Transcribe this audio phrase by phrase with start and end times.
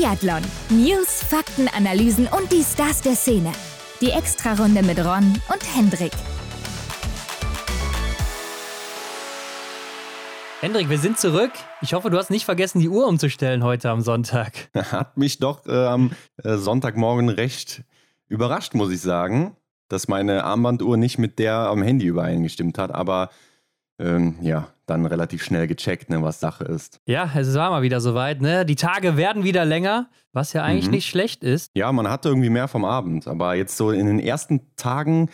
[0.00, 0.40] Biathlon.
[0.70, 3.52] News, Fakten, Analysen und die Stars der Szene.
[4.00, 6.12] Die Extrarunde mit Ron und Hendrik.
[10.62, 11.50] Hendrik, wir sind zurück.
[11.82, 14.70] Ich hoffe, du hast nicht vergessen, die Uhr umzustellen heute am Sonntag.
[14.74, 16.12] Hat mich doch äh, am
[16.42, 17.82] äh, Sonntagmorgen recht
[18.26, 19.54] überrascht, muss ich sagen,
[19.88, 22.90] dass meine Armbanduhr nicht mit der am Handy übereingestimmt hat.
[22.90, 23.28] Aber
[24.00, 27.00] ähm, ja, dann relativ schnell gecheckt, ne, was Sache ist.
[27.06, 28.64] Ja, es war mal wieder soweit, ne?
[28.66, 30.92] Die Tage werden wieder länger, was ja eigentlich mhm.
[30.92, 31.70] nicht schlecht ist.
[31.74, 35.30] Ja, man hatte irgendwie mehr vom Abend, aber jetzt so in den ersten Tagen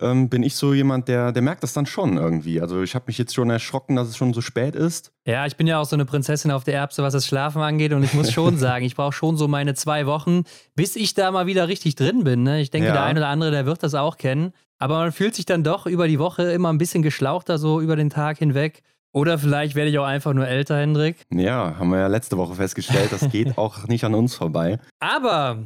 [0.00, 2.60] ähm, bin ich so jemand, der, der merkt das dann schon irgendwie.
[2.60, 5.12] Also ich habe mich jetzt schon erschrocken, dass es schon so spät ist.
[5.26, 7.92] Ja, ich bin ja auch so eine Prinzessin auf der Erbse, was das Schlafen angeht.
[7.92, 10.44] Und ich muss schon sagen, ich brauche schon so meine zwei Wochen,
[10.74, 12.42] bis ich da mal wieder richtig drin bin.
[12.42, 12.60] Ne?
[12.60, 12.94] Ich denke, ja.
[12.94, 14.52] der eine oder andere, der wird das auch kennen.
[14.78, 17.96] Aber man fühlt sich dann doch über die Woche immer ein bisschen geschlauchter, so über
[17.96, 18.82] den Tag hinweg.
[19.12, 21.26] Oder vielleicht werde ich auch einfach nur älter, Hendrik.
[21.32, 24.78] Ja, haben wir ja letzte Woche festgestellt, das geht auch nicht an uns vorbei.
[25.00, 25.58] Aber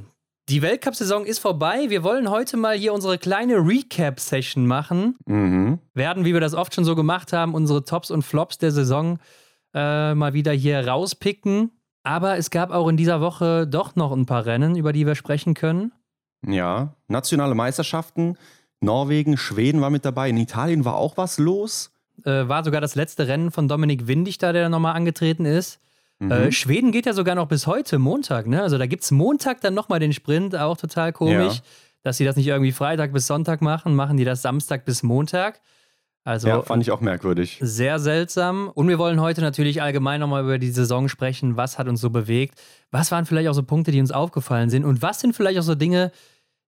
[0.48, 1.86] die Weltcup-Saison ist vorbei.
[1.89, 5.17] Wir wollen heute mal hier unsere kleine Recap-Session machen.
[5.27, 5.79] Mhm.
[5.95, 9.19] Werden, wie wir das oft schon so gemacht haben, unsere Tops und Flops der Saison
[9.75, 11.70] äh, mal wieder hier rauspicken.
[12.05, 15.14] Aber es gab auch in dieser Woche doch noch ein paar Rennen, über die wir
[15.14, 15.92] sprechen können.
[16.45, 18.36] Ja, nationale Meisterschaften.
[18.83, 20.28] Norwegen, Schweden war mit dabei.
[20.28, 21.92] In Italien war auch was los
[22.25, 25.80] äh, war sogar das letzte Rennen von Dominik Windig da, der nochmal angetreten ist.
[26.19, 26.30] Mhm.
[26.30, 28.62] Äh, Schweden geht ja sogar noch bis heute, Montag, ne?
[28.62, 31.56] Also da gibt es Montag dann nochmal den Sprint, auch total komisch.
[31.56, 31.62] Ja.
[32.05, 35.61] Dass sie das nicht irgendwie Freitag bis Sonntag machen, machen die das Samstag bis Montag.
[36.24, 37.58] Also ja, fand ich auch merkwürdig.
[37.61, 38.69] Sehr seltsam.
[38.69, 41.56] Und wir wollen heute natürlich allgemein nochmal über die Saison sprechen.
[41.56, 42.61] Was hat uns so bewegt?
[42.91, 44.84] Was waren vielleicht auch so Punkte, die uns aufgefallen sind?
[44.84, 46.12] Und was sind vielleicht auch so Dinge,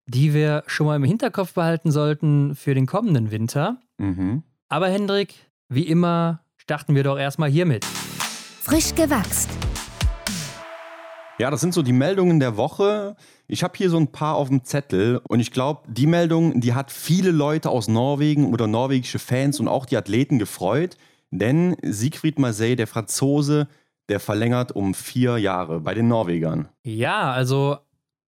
[0.07, 3.79] die wir schon mal im Hinterkopf behalten sollten für den kommenden Winter?
[3.99, 4.43] Mhm.
[4.69, 5.35] Aber Hendrik,
[5.69, 7.85] wie immer, starten wir doch erstmal hiermit.
[7.85, 9.51] Frisch gewachst.
[11.39, 13.17] Ja, das sind so die Meldungen der Woche.
[13.49, 16.75] Ich habe hier so ein paar auf dem Zettel und ich glaube, die Meldung, die
[16.75, 20.97] hat viele Leute aus Norwegen oder norwegische Fans und auch die Athleten gefreut,
[21.31, 23.67] denn Siegfried Marseille, der Franzose,
[24.09, 26.69] der verlängert um vier Jahre bei den Norwegern.
[26.85, 27.79] Ja, also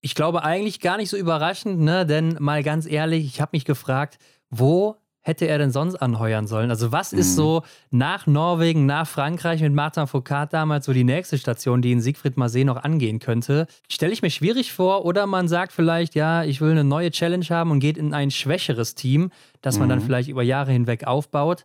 [0.01, 2.07] ich glaube eigentlich gar nicht so überraschend, ne?
[2.07, 4.19] denn mal ganz ehrlich, ich habe mich gefragt,
[4.51, 4.97] wo
[5.27, 6.71] hätte er denn sonst anheuern sollen?
[6.71, 7.37] Also, was ist mhm.
[7.37, 12.01] so nach Norwegen, nach Frankreich mit Martin Foucault damals so die nächste Station, die in
[12.01, 13.67] Siegfried Marseille noch angehen könnte?
[13.89, 17.47] Stelle ich mir schwierig vor oder man sagt vielleicht, ja, ich will eine neue Challenge
[17.51, 20.05] haben und geht in ein schwächeres Team, das man dann mhm.
[20.05, 21.65] vielleicht über Jahre hinweg aufbaut,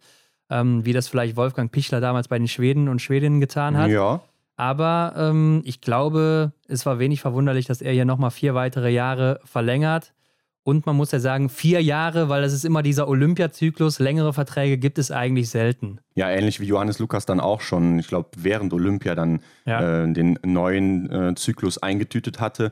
[0.50, 3.92] ähm, wie das vielleicht Wolfgang Pichler damals bei den Schweden und Schwedinnen getan hat.
[3.92, 4.22] Ja.
[4.62, 9.40] Aber ähm, ich glaube, es war wenig verwunderlich, dass er hier nochmal vier weitere Jahre
[9.44, 10.14] verlängert.
[10.62, 13.98] Und man muss ja sagen, vier Jahre, weil das ist immer dieser Olympiazyklus.
[13.98, 15.98] Längere Verträge gibt es eigentlich selten.
[16.14, 20.04] Ja, ähnlich wie Johannes Lukas dann auch schon, ich glaube, während Olympia dann ja.
[20.04, 22.70] äh, den neuen äh, Zyklus eingetütet hatte.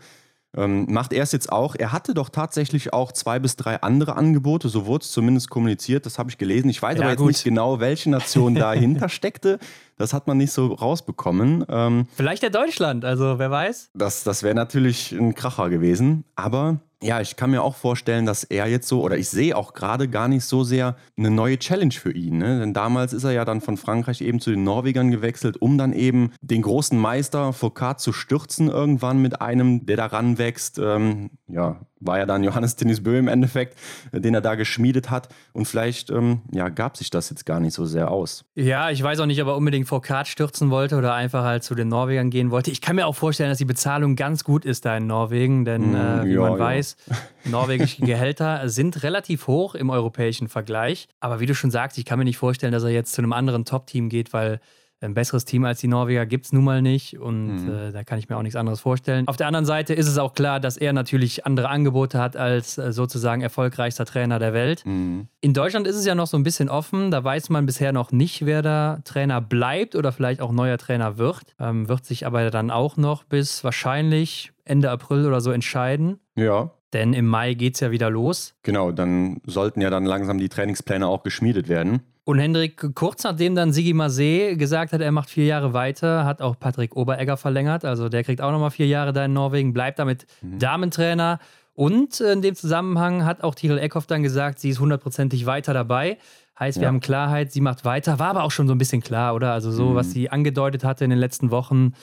[0.57, 1.75] Ähm, macht er es jetzt auch.
[1.75, 6.05] Er hatte doch tatsächlich auch zwei bis drei andere Angebote, so wurde es zumindest kommuniziert,
[6.07, 6.69] das habe ich gelesen.
[6.69, 7.27] Ich weiß ja, aber jetzt gut.
[7.27, 9.59] nicht genau, welche Nation dahinter steckte.
[9.97, 11.65] Das hat man nicht so rausbekommen.
[11.69, 13.91] Ähm, Vielleicht der Deutschland, also wer weiß.
[13.93, 16.23] Das, das wäre natürlich ein Kracher gewesen.
[16.35, 19.73] Aber ja, ich kann mir auch vorstellen, dass er jetzt so, oder ich sehe auch
[19.73, 22.37] gerade gar nicht so sehr eine neue Challenge für ihn.
[22.37, 22.59] Ne?
[22.59, 25.93] Denn damals ist er ja dann von Frankreich eben zu den Norwegern gewechselt, um dann
[25.93, 30.77] eben den großen Meister Foucault zu stürzen irgendwann mit einem, der da ranwächst.
[30.77, 33.77] Ähm, ja, war ja dann Johannes Tinnis Bö im Endeffekt,
[34.11, 35.29] äh, den er da geschmiedet hat.
[35.53, 38.45] Und vielleicht ähm, ja, gab sich das jetzt gar nicht so sehr aus.
[38.55, 41.75] Ja, ich weiß auch nicht, ob er unbedingt Foucault stürzen wollte oder einfach halt zu
[41.75, 42.71] den Norwegern gehen wollte.
[42.71, 45.91] Ich kann mir auch vorstellen, dass die Bezahlung ganz gut ist da in Norwegen, denn
[45.91, 46.59] mm, äh, wie ja, man ja.
[46.59, 46.95] weiß,
[47.45, 51.07] norwegische Gehälter sind relativ hoch im europäischen Vergleich.
[51.19, 53.33] Aber wie du schon sagst, ich kann mir nicht vorstellen, dass er jetzt zu einem
[53.33, 54.59] anderen Top-Team geht, weil
[55.01, 57.71] ein besseres Team als die Norweger gibt es nun mal nicht und mhm.
[57.71, 59.27] äh, da kann ich mir auch nichts anderes vorstellen.
[59.27, 62.77] Auf der anderen Seite ist es auch klar, dass er natürlich andere Angebote hat als
[62.77, 64.85] äh, sozusagen erfolgreichster Trainer der Welt.
[64.85, 65.27] Mhm.
[65.41, 68.11] In Deutschland ist es ja noch so ein bisschen offen, da weiß man bisher noch
[68.11, 71.55] nicht, wer da Trainer bleibt oder vielleicht auch neuer Trainer wird.
[71.59, 76.19] Ähm, wird sich aber dann auch noch bis wahrscheinlich Ende April oder so entscheiden.
[76.35, 76.71] Ja.
[76.93, 78.55] Denn im Mai geht es ja wieder los.
[78.63, 82.01] Genau, dann sollten ja dann langsam die Trainingspläne auch geschmiedet werden.
[82.29, 86.43] Und Hendrik, kurz nachdem dann Sigi Marseille gesagt hat, er macht vier Jahre weiter, hat
[86.43, 87.85] auch Patrick Oberegger verlängert.
[87.85, 90.59] Also der kriegt auch nochmal vier Jahre da in Norwegen, bleibt damit mhm.
[90.59, 91.39] Damentrainer.
[91.73, 96.19] Und in dem Zusammenhang hat auch Tirol Eckhoff dann gesagt, sie ist hundertprozentig weiter dabei.
[96.59, 96.89] Heißt, wir ja.
[96.89, 98.19] haben Klarheit, sie macht weiter.
[98.19, 99.51] War aber auch schon so ein bisschen klar, oder?
[99.51, 99.95] Also so, mhm.
[99.95, 101.93] was sie angedeutet hatte in den letzten Wochen,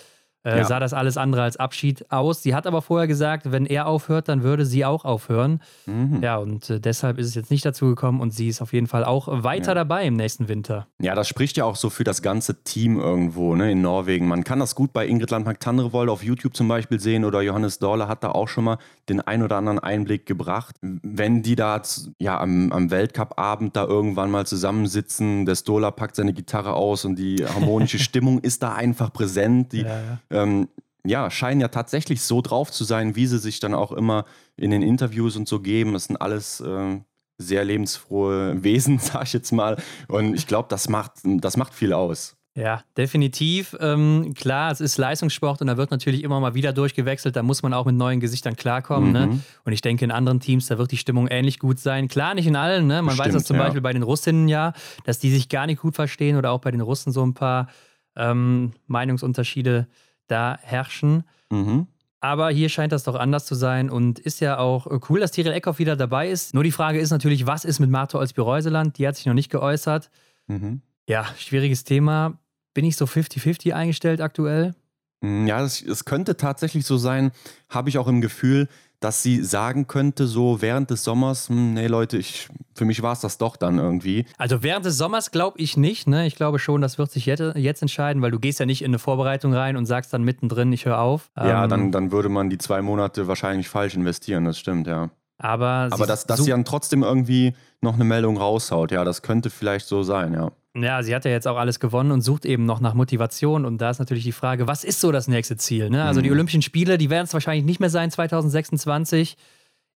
[0.47, 0.65] äh, ja.
[0.65, 2.43] sah das alles andere als Abschied aus.
[2.43, 5.61] Sie hat aber vorher gesagt, wenn er aufhört, dann würde sie auch aufhören.
[5.87, 6.23] Mhm.
[6.23, 8.87] Ja, und äh, deshalb ist es jetzt nicht dazu gekommen und sie ist auf jeden
[8.87, 9.75] Fall auch weiter ja.
[9.75, 10.87] dabei im nächsten Winter.
[11.01, 14.29] Ja, das spricht ja auch so für das ganze Team irgendwo ne, in Norwegen.
[14.29, 18.07] Man kann das gut bei Ingrid Landmark-Tandrevold auf YouTube zum Beispiel sehen oder Johannes Dorle
[18.07, 18.79] hat da auch schon mal
[19.09, 20.77] den ein oder anderen Einblick gebracht.
[20.81, 21.83] Wenn die da
[22.19, 27.17] ja, am, am Weltcup-Abend da irgendwann mal zusammensitzen, der Stola packt seine Gitarre aus und
[27.17, 29.73] die harmonische Stimmung ist da einfach präsent.
[29.73, 30.19] Die, ja, ja.
[30.37, 30.69] Ähm,
[31.05, 34.25] ja, scheinen ja tatsächlich so drauf zu sein, wie sie sich dann auch immer
[34.57, 35.93] in den Interviews und so geben.
[35.93, 36.99] Das sind alles äh,
[37.39, 39.77] sehr lebensfrohe Wesen, sag ich jetzt mal.
[40.09, 42.37] Und ich glaube, das macht, das macht viel aus.
[42.57, 43.77] Ja, definitiv.
[43.81, 47.37] Ähm, klar, es ist Leistungssport und da wird natürlich immer mal wieder durchgewechselt.
[47.37, 49.13] Da muss man auch mit neuen Gesichtern klarkommen.
[49.13, 49.27] Ne?
[49.27, 49.33] Mhm.
[49.35, 49.41] Ne?
[49.67, 52.09] Und ich denke, in anderen Teams, da wird die Stimmung ähnlich gut sein.
[52.09, 52.87] Klar, nicht in allen.
[52.87, 53.03] Ne?
[53.03, 53.65] Man Bestimmt, weiß das zum ja.
[53.65, 54.73] Beispiel bei den Russinnen ja,
[55.05, 57.69] dass die sich gar nicht gut verstehen oder auch bei den Russen so ein paar
[58.17, 59.87] ähm, Meinungsunterschiede
[60.27, 61.25] da herrschen.
[61.51, 61.87] Mhm.
[62.21, 65.53] Aber hier scheint das doch anders zu sein und ist ja auch cool, dass Tiril
[65.53, 66.55] Eckhoff wieder dabei ist.
[66.55, 68.99] Nur die Frage ist natürlich, was ist mit Marto Olsby-Reuseland?
[68.99, 70.11] Die hat sich noch nicht geäußert.
[70.47, 70.81] Mhm.
[71.09, 72.39] Ja, schwieriges Thema.
[72.75, 74.75] Bin ich so 50-50 eingestellt aktuell?
[75.21, 77.33] Mm, ja, es könnte tatsächlich so sein,
[77.69, 78.69] habe ich auch im Gefühl,
[79.07, 83.13] dass sie sagen könnte, so während des Sommers, hm, nee Leute, ich, für mich war
[83.13, 84.27] es das doch dann irgendwie.
[84.37, 86.09] Also während des Sommers glaube ich nicht.
[86.09, 86.27] Ne?
[86.27, 88.91] Ich glaube schon, das wird sich jetzt, jetzt, entscheiden, weil du gehst ja nicht in
[88.91, 91.31] eine Vorbereitung rein und sagst dann mittendrin, ich höre auf.
[91.37, 95.11] Ja, ähm, dann, dann würde man die zwei Monate wahrscheinlich falsch investieren, das stimmt, ja.
[95.39, 99.51] Aber, Aber dass, dass sie dann trotzdem irgendwie noch eine Meldung raushaut, ja, das könnte
[99.51, 100.51] vielleicht so sein, ja.
[100.83, 103.65] Ja, sie hat ja jetzt auch alles gewonnen und sucht eben noch nach Motivation.
[103.65, 105.91] Und da ist natürlich die Frage, was ist so das nächste Ziel?
[105.91, 106.05] Ne?
[106.05, 106.25] Also mhm.
[106.25, 109.37] die Olympischen Spiele, die werden es wahrscheinlich nicht mehr sein 2026.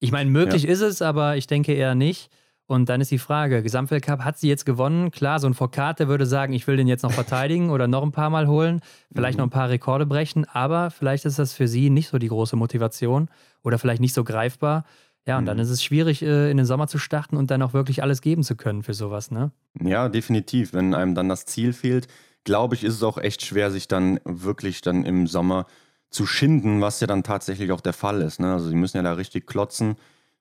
[0.00, 0.70] Ich meine, möglich ja.
[0.70, 2.30] ist es, aber ich denke eher nicht.
[2.70, 5.10] Und dann ist die Frage, Gesamtweltcup hat sie jetzt gewonnen?
[5.10, 8.04] Klar, so ein Foucault, der würde sagen, ich will den jetzt noch verteidigen oder noch
[8.04, 8.80] ein paar Mal holen,
[9.12, 9.40] vielleicht mhm.
[9.40, 12.54] noch ein paar Rekorde brechen, aber vielleicht ist das für sie nicht so die große
[12.54, 13.28] Motivation
[13.64, 14.84] oder vielleicht nicht so greifbar.
[15.30, 15.46] Ja, und mhm.
[15.46, 18.20] dann ist es schwierig, äh, in den Sommer zu starten und dann auch wirklich alles
[18.20, 19.52] geben zu können für sowas, ne?
[19.80, 20.72] Ja, definitiv.
[20.72, 22.08] Wenn einem dann das Ziel fehlt,
[22.42, 25.66] glaube ich, ist es auch echt schwer, sich dann wirklich dann im Sommer
[26.10, 28.40] zu schinden, was ja dann tatsächlich auch der Fall ist.
[28.40, 28.52] Ne?
[28.52, 29.94] Also sie müssen ja da richtig klotzen,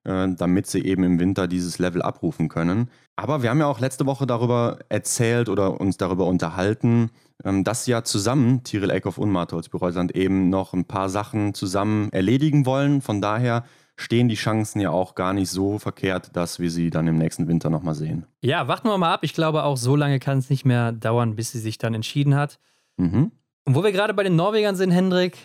[0.05, 2.89] äh, damit sie eben im Winter dieses Level abrufen können.
[3.15, 7.11] Aber wir haben ja auch letzte Woche darüber erzählt oder uns darüber unterhalten,
[7.43, 12.11] ähm, dass ja zusammen Tiril Eckhoff und Martholz Bereusand eben noch ein paar Sachen zusammen
[12.11, 13.01] erledigen wollen.
[13.01, 13.65] Von daher
[13.99, 17.47] stehen die Chancen ja auch gar nicht so verkehrt, dass wir sie dann im nächsten
[17.47, 18.25] Winter nochmal sehen.
[18.41, 19.19] Ja, warten wir mal ab.
[19.23, 22.35] Ich glaube, auch so lange kann es nicht mehr dauern, bis sie sich dann entschieden
[22.35, 22.59] hat.
[22.95, 23.31] Mhm.
[23.65, 25.37] Und wo wir gerade bei den Norwegern sind, Hendrik,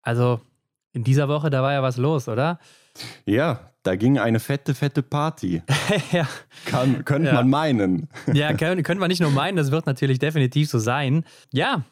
[0.00, 0.40] also
[0.92, 2.58] in dieser Woche, da war ja was los, oder?
[3.26, 5.62] Ja, da ging eine fette, fette Party.
[6.12, 6.26] ja.
[6.64, 7.34] Kann, könnte ja.
[7.34, 8.08] man meinen.
[8.32, 11.24] ja, können, können wir nicht nur meinen, das wird natürlich definitiv so sein.
[11.52, 11.84] Ja,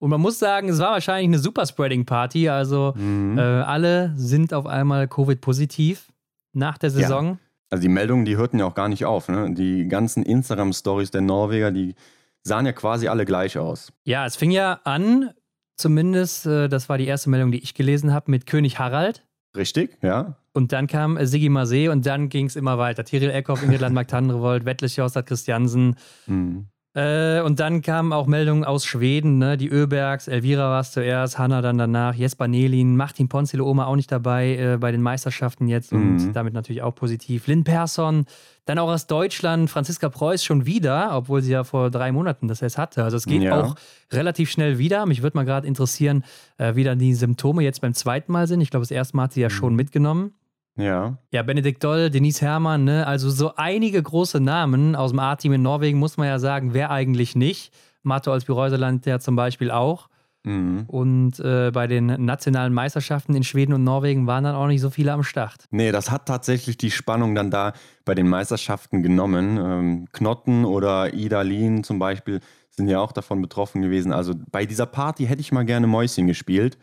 [0.00, 2.48] und man muss sagen, es war wahrscheinlich eine Super-Spreading-Party.
[2.48, 3.38] Also mhm.
[3.38, 6.08] äh, alle sind auf einmal Covid-positiv
[6.54, 7.26] nach der Saison.
[7.26, 7.38] Ja.
[7.68, 9.28] Also die Meldungen, die hörten ja auch gar nicht auf.
[9.28, 9.52] Ne?
[9.52, 11.94] Die ganzen Instagram-Stories der Norweger, die
[12.42, 13.92] sahen ja quasi alle gleich aus.
[14.04, 15.30] Ja, es fing ja an,
[15.76, 19.26] zumindest, äh, das war die erste Meldung, die ich gelesen habe, mit König Harald.
[19.54, 20.36] Richtig, ja.
[20.54, 23.04] Und dann kam äh, Sigi Marseille und dann ging es immer weiter.
[23.04, 25.96] Tiril Eckhoff, Ingrid Landmark-Tandrevold, Wettlich Jostad Christiansen.
[26.26, 26.68] Mhm.
[26.92, 29.56] Äh, und dann kamen auch Meldungen aus Schweden, ne?
[29.56, 33.94] die Öbergs, Elvira war es zuerst, Hanna dann danach, Jesper Nelin, Martin Ponzile Oma auch
[33.94, 36.00] nicht dabei äh, bei den Meisterschaften jetzt mhm.
[36.00, 37.46] und damit natürlich auch positiv.
[37.46, 38.24] Lynn Persson,
[38.64, 42.60] dann auch aus Deutschland, Franziska Preuß schon wieder, obwohl sie ja vor drei Monaten das
[42.60, 43.04] erst hatte.
[43.04, 43.60] Also es geht ja.
[43.60, 43.76] auch
[44.10, 45.06] relativ schnell wieder.
[45.06, 46.24] Mich würde mal gerade interessieren,
[46.58, 48.60] äh, wie dann die Symptome jetzt beim zweiten Mal sind.
[48.62, 49.52] Ich glaube, das erste Mal hat sie ja mhm.
[49.52, 50.34] schon mitgenommen.
[50.80, 51.18] Ja.
[51.30, 53.06] Ja, Benedikt Doll, Denise Herrmann, ne?
[53.06, 56.90] also so einige große Namen aus dem A-Team in Norwegen, muss man ja sagen, wer
[56.90, 57.72] eigentlich nicht.
[58.02, 60.08] Marte Olsby-Reuseland ja zum Beispiel auch.
[60.42, 60.84] Mhm.
[60.86, 64.88] Und äh, bei den nationalen Meisterschaften in Schweden und Norwegen waren dann auch nicht so
[64.88, 65.66] viele am Start.
[65.70, 69.58] Nee, das hat tatsächlich die Spannung dann da bei den Meisterschaften genommen.
[69.58, 74.12] Ähm, Knotten oder Ida Lien zum Beispiel sind ja auch davon betroffen gewesen.
[74.12, 76.78] Also bei dieser Party hätte ich mal gerne Mäuschen gespielt.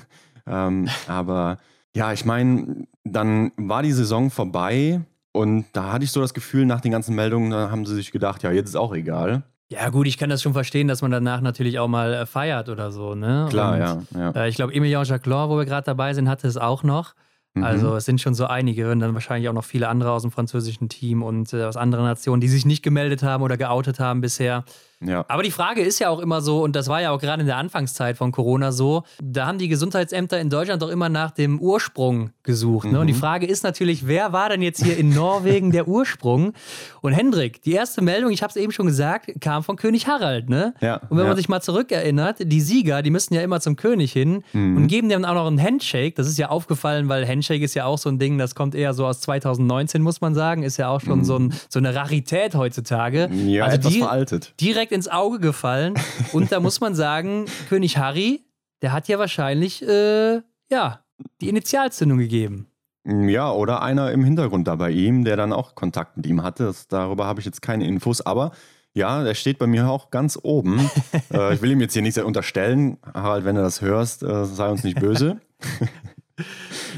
[0.46, 1.58] ähm, aber
[1.94, 5.00] ja, ich meine, dann war die Saison vorbei
[5.32, 8.12] und da hatte ich so das Gefühl, nach den ganzen Meldungen, da haben sie sich
[8.12, 9.42] gedacht, ja, jetzt ist auch egal.
[9.70, 12.68] Ja, gut, ich kann das schon verstehen, dass man danach natürlich auch mal äh, feiert
[12.68, 13.46] oder so, ne?
[13.48, 14.02] Klar, und, ja.
[14.14, 14.30] ja.
[14.32, 17.14] Äh, ich glaube, Emilien Jacquelin, wo wir gerade dabei sind, hatte es auch noch.
[17.54, 17.64] Mhm.
[17.64, 20.30] Also es sind schon so einige und dann wahrscheinlich auch noch viele andere aus dem
[20.30, 24.20] französischen Team und äh, aus anderen Nationen, die sich nicht gemeldet haben oder geoutet haben
[24.20, 24.64] bisher.
[25.04, 25.24] Ja.
[25.28, 27.46] Aber die Frage ist ja auch immer so, und das war ja auch gerade in
[27.46, 31.60] der Anfangszeit von Corona so, da haben die Gesundheitsämter in Deutschland doch immer nach dem
[31.60, 32.86] Ursprung gesucht.
[32.86, 32.94] Ne?
[32.94, 33.00] Mhm.
[33.00, 33.18] Und die mhm.
[33.18, 36.52] Frage ist natürlich, wer war denn jetzt hier in Norwegen der Ursprung?
[37.00, 40.48] Und Hendrik, die erste Meldung, ich habe es eben schon gesagt, kam von König Harald.
[40.48, 40.74] Ne?
[40.80, 41.28] Ja, und wenn ja.
[41.28, 44.76] man sich mal zurückerinnert, die Sieger, die müssten ja immer zum König hin mhm.
[44.76, 46.14] und geben dem auch noch einen Handshake.
[46.16, 48.94] Das ist ja aufgefallen, weil Handshake ist ja auch so ein Ding, das kommt eher
[48.94, 50.62] so aus 2019, muss man sagen.
[50.62, 51.24] Ist ja auch schon mhm.
[51.24, 53.28] so, ein, so, eine Rarität heutzutage.
[53.32, 54.54] Ja, also etwas die, veraltet.
[54.60, 55.94] Direkt ins Auge gefallen.
[56.32, 58.44] Und da muss man sagen, König Harry,
[58.82, 61.00] der hat ja wahrscheinlich, äh, ja,
[61.40, 62.68] die Initialzündung gegeben.
[63.04, 66.64] Ja, oder einer im Hintergrund da bei ihm, der dann auch Kontakt mit ihm hatte.
[66.64, 68.52] Das, darüber habe ich jetzt keine Infos, aber
[68.94, 70.90] ja, der steht bei mir auch ganz oben.
[71.32, 72.98] äh, ich will ihm jetzt hier nichts unterstellen.
[73.14, 75.40] Harald, wenn du das hörst, äh, sei uns nicht böse.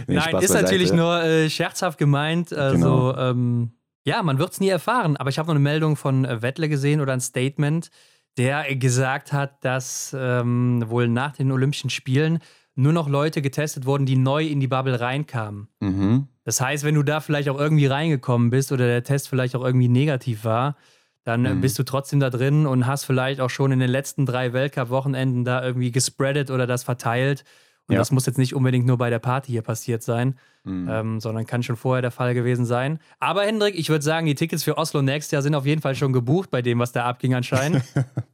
[0.07, 2.53] nee, Nein, ist natürlich nur äh, scherzhaft gemeint.
[2.53, 3.17] Also, genau.
[3.17, 3.73] ähm,
[4.05, 5.17] ja, man wird es nie erfahren.
[5.17, 7.91] Aber ich habe noch eine Meldung von äh, Wettle gesehen oder ein Statement,
[8.37, 12.39] der gesagt hat, dass ähm, wohl nach den Olympischen Spielen
[12.75, 15.69] nur noch Leute getestet wurden, die neu in die Bubble reinkamen.
[15.81, 16.29] Mhm.
[16.45, 19.65] Das heißt, wenn du da vielleicht auch irgendwie reingekommen bist oder der Test vielleicht auch
[19.65, 20.77] irgendwie negativ war,
[21.23, 21.61] dann äh, mhm.
[21.61, 25.45] bist du trotzdem da drin und hast vielleicht auch schon in den letzten drei Weltcup-Wochenenden
[25.45, 27.45] da irgendwie gespreadet oder das verteilt.
[27.87, 27.99] Und ja.
[27.99, 30.89] das muss jetzt nicht unbedingt nur bei der Party hier passiert sein, mhm.
[30.91, 32.99] ähm, sondern kann schon vorher der Fall gewesen sein.
[33.21, 35.95] Aber Hendrik, ich würde sagen, die Tickets für Oslo nächstes Jahr sind auf jeden Fall
[35.95, 37.85] schon gebucht bei dem, was da abging anscheinend.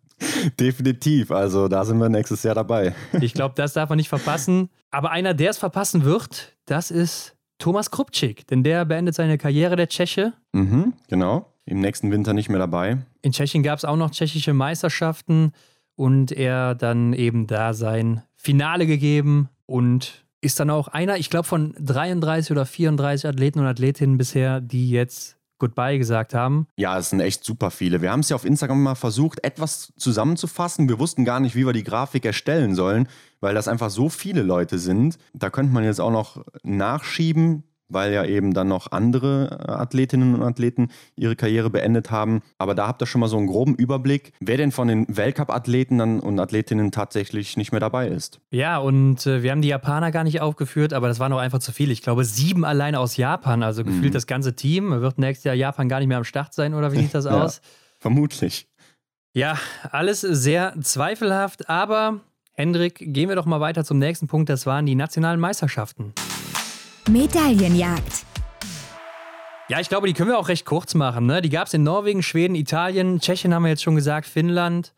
[0.60, 2.94] Definitiv, also da sind wir nächstes Jahr dabei.
[3.20, 4.68] ich glaube, das darf man nicht verpassen.
[4.90, 9.76] Aber einer, der es verpassen wird, das ist Thomas Krupczyk, denn der beendet seine Karriere
[9.76, 10.34] der Tscheche.
[10.52, 12.98] Mhm, genau im nächsten Winter nicht mehr dabei.
[13.22, 15.52] In Tschechien gab es auch noch tschechische Meisterschaften
[15.94, 21.46] und er dann eben da sein Finale gegeben und ist dann auch einer, ich glaube,
[21.46, 26.66] von 33 oder 34 Athleten und Athletinnen bisher, die jetzt Goodbye gesagt haben.
[26.76, 28.00] Ja, es sind echt super viele.
[28.00, 30.88] Wir haben es ja auf Instagram mal versucht, etwas zusammenzufassen.
[30.88, 33.08] Wir wussten gar nicht, wie wir die Grafik erstellen sollen,
[33.40, 35.18] weil das einfach so viele Leute sind.
[35.34, 40.34] Da könnte man jetzt auch noch nachschieben weil ja eben dann noch andere äh, Athletinnen
[40.34, 42.42] und Athleten ihre Karriere beendet haben.
[42.58, 46.00] Aber da habt ihr schon mal so einen groben Überblick, wer denn von den Weltcup-Athleten
[46.20, 48.40] und Athletinnen tatsächlich nicht mehr dabei ist.
[48.50, 51.58] Ja, und äh, wir haben die Japaner gar nicht aufgeführt, aber das war noch einfach
[51.58, 51.90] zu viel.
[51.90, 54.12] Ich glaube, sieben alleine aus Japan, also gefühlt mhm.
[54.12, 54.90] das ganze Team.
[54.90, 57.56] Wird nächstes Jahr Japan gar nicht mehr am Start sein, oder wie sieht das aus?
[57.56, 57.62] ja,
[57.98, 58.66] vermutlich.
[59.32, 59.58] Ja,
[59.90, 62.20] alles sehr zweifelhaft, aber
[62.60, 64.48] Hendrik, gehen wir doch mal weiter zum nächsten Punkt.
[64.48, 66.12] Das waren die nationalen Meisterschaften.
[67.08, 68.26] Medaillenjagd.
[69.68, 71.26] Ja, ich glaube, die können wir auch recht kurz machen.
[71.26, 71.40] Ne?
[71.42, 74.92] Die gab es in Norwegen, Schweden, Italien, Tschechien haben wir jetzt schon gesagt, Finnland.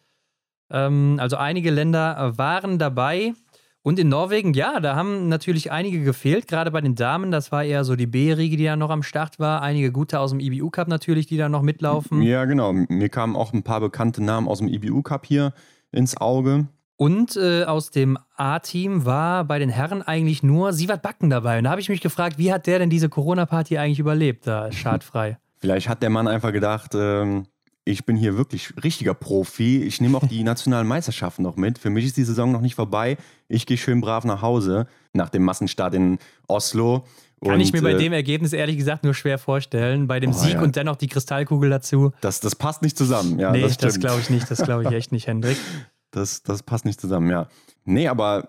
[0.70, 3.34] Ähm, also einige Länder waren dabei.
[3.82, 7.32] Und in Norwegen, ja, da haben natürlich einige gefehlt, gerade bei den Damen.
[7.32, 9.60] Das war eher so die B-Riege, die da noch am Start war.
[9.60, 12.22] Einige gute aus dem IBU-Cup natürlich, die da noch mitlaufen.
[12.22, 12.72] Ja, genau.
[12.72, 15.52] Mir kamen auch ein paar bekannte Namen aus dem IBU-Cup hier
[15.90, 16.68] ins Auge.
[17.02, 21.58] Und äh, aus dem A-Team war bei den Herren eigentlich nur Sivat Backen dabei.
[21.58, 24.70] Und da habe ich mich gefragt, wie hat der denn diese Corona-Party eigentlich überlebt, da
[24.70, 25.36] schadfrei?
[25.58, 27.46] Vielleicht hat der Mann einfach gedacht, ähm,
[27.84, 29.82] ich bin hier wirklich richtiger Profi.
[29.82, 31.76] Ich nehme auch die nationalen Meisterschaften noch mit.
[31.76, 33.16] Für mich ist die Saison noch nicht vorbei.
[33.48, 37.04] Ich gehe schön brav nach Hause nach dem Massenstart in Oslo.
[37.42, 40.06] Kann und, ich mir bei äh, dem Ergebnis ehrlich gesagt nur schwer vorstellen.
[40.06, 40.62] Bei dem oh, Sieg ja.
[40.62, 42.12] und dennoch die Kristallkugel dazu.
[42.20, 43.40] Das, das passt nicht zusammen.
[43.40, 44.48] Ja, nee, das, das glaube ich nicht.
[44.48, 45.56] Das glaube ich echt nicht, Hendrik.
[46.12, 47.48] Das, das passt nicht zusammen, ja.
[47.84, 48.46] Nee, aber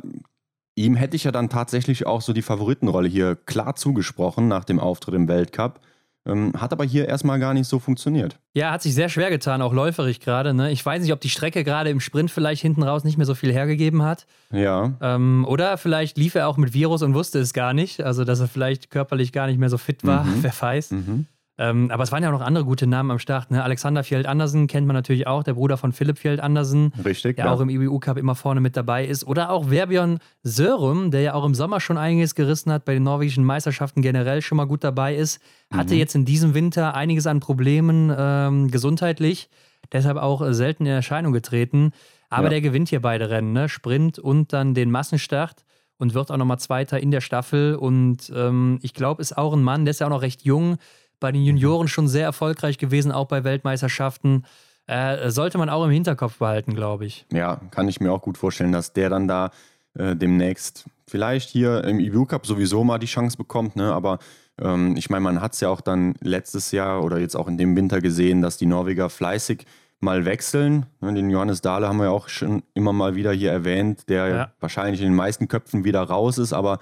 [0.75, 4.79] ihm hätte ich ja dann tatsächlich auch so die Favoritenrolle hier klar zugesprochen nach dem
[4.79, 5.79] Auftritt im Weltcup.
[6.25, 8.39] Ähm, hat aber hier erstmal gar nicht so funktioniert.
[8.53, 10.53] Ja, hat sich sehr schwer getan, auch läuferig gerade.
[10.53, 10.71] Ne?
[10.71, 13.35] Ich weiß nicht, ob die Strecke gerade im Sprint vielleicht hinten raus nicht mehr so
[13.35, 14.25] viel hergegeben hat.
[14.49, 14.93] Ja.
[15.01, 18.01] Ähm, oder vielleicht lief er auch mit Virus und wusste es gar nicht.
[18.01, 20.37] Also, dass er vielleicht körperlich gar nicht mehr so fit war, mhm.
[20.43, 20.91] wer weiß.
[20.91, 21.25] Mhm.
[21.57, 23.51] Ähm, aber es waren ja auch noch andere gute Namen am Start.
[23.51, 23.63] Ne?
[23.63, 26.91] Alexander Fjeld Andersen kennt man natürlich auch, der Bruder von Philipp Fjeld Andersen.
[27.05, 27.35] Richtig.
[27.35, 27.51] Der ja.
[27.51, 29.25] auch im IBU Cup immer vorne mit dabei ist.
[29.25, 33.03] Oder auch Verbjörn Sörum, der ja auch im Sommer schon einiges gerissen hat, bei den
[33.03, 35.39] norwegischen Meisterschaften generell schon mal gut dabei ist.
[35.71, 35.99] Hatte mhm.
[35.99, 39.49] jetzt in diesem Winter einiges an Problemen ähm, gesundheitlich,
[39.91, 41.91] deshalb auch selten in Erscheinung getreten.
[42.31, 42.49] Aber ja.
[42.49, 43.69] der gewinnt hier beide Rennen, ne?
[43.69, 45.63] Sprint und dann den Massenstart
[45.97, 47.75] und wird auch nochmal Zweiter in der Staffel.
[47.75, 50.77] Und ähm, ich glaube, ist auch ein Mann, der ist ja auch noch recht jung
[51.23, 54.43] bei den Junioren schon sehr erfolgreich gewesen, auch bei Weltmeisterschaften.
[54.87, 57.25] Äh, sollte man auch im Hinterkopf behalten, glaube ich.
[57.31, 59.51] Ja, kann ich mir auch gut vorstellen, dass der dann da
[59.97, 63.77] äh, demnächst vielleicht hier im EBU Cup sowieso mal die Chance bekommt.
[63.77, 63.93] Ne?
[63.93, 64.19] Aber
[64.61, 67.57] ähm, ich meine, man hat es ja auch dann letztes Jahr oder jetzt auch in
[67.57, 69.65] dem Winter gesehen, dass die Norweger fleißig
[70.01, 70.87] mal wechseln.
[70.99, 71.13] Ne?
[71.13, 74.51] Den Johannes Dahle haben wir ja auch schon immer mal wieder hier erwähnt, der ja.
[74.59, 76.79] wahrscheinlich in den meisten Köpfen wieder raus ist, aber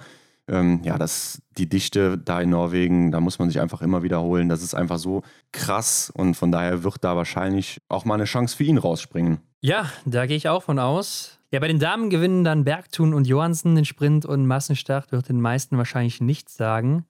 [0.52, 4.48] ähm, ja, das, die Dichte da in Norwegen, da muss man sich einfach immer wiederholen.
[4.48, 8.56] Das ist einfach so krass und von daher wird da wahrscheinlich auch mal eine Chance
[8.56, 9.40] für ihn rausspringen.
[9.60, 11.38] Ja, da gehe ich auch von aus.
[11.50, 15.40] Ja, bei den Damen gewinnen dann Bergtun und Johansen den Sprint und Massenstart wird den
[15.40, 17.06] meisten wahrscheinlich nichts sagen.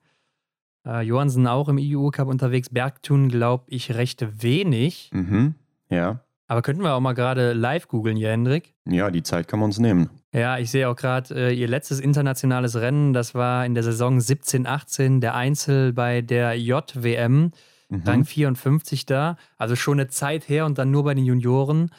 [0.85, 5.09] Äh, Johansen auch im EU-Cup unterwegs, Bergtun glaube ich recht wenig.
[5.13, 5.55] Mhm,
[5.89, 6.21] ja.
[6.53, 8.75] Aber könnten wir auch mal gerade live googeln hier, Hendrik?
[8.85, 10.11] Ja, die Zeit kann man uns nehmen.
[10.31, 14.21] Ja, ich sehe auch gerade äh, ihr letztes internationales Rennen, das war in der Saison
[14.21, 17.53] 17, 18, der Einzel bei der JWM,
[17.89, 18.03] mhm.
[18.05, 19.37] Rang 54 da.
[19.57, 21.89] Also schon eine Zeit her und dann nur bei den Junioren.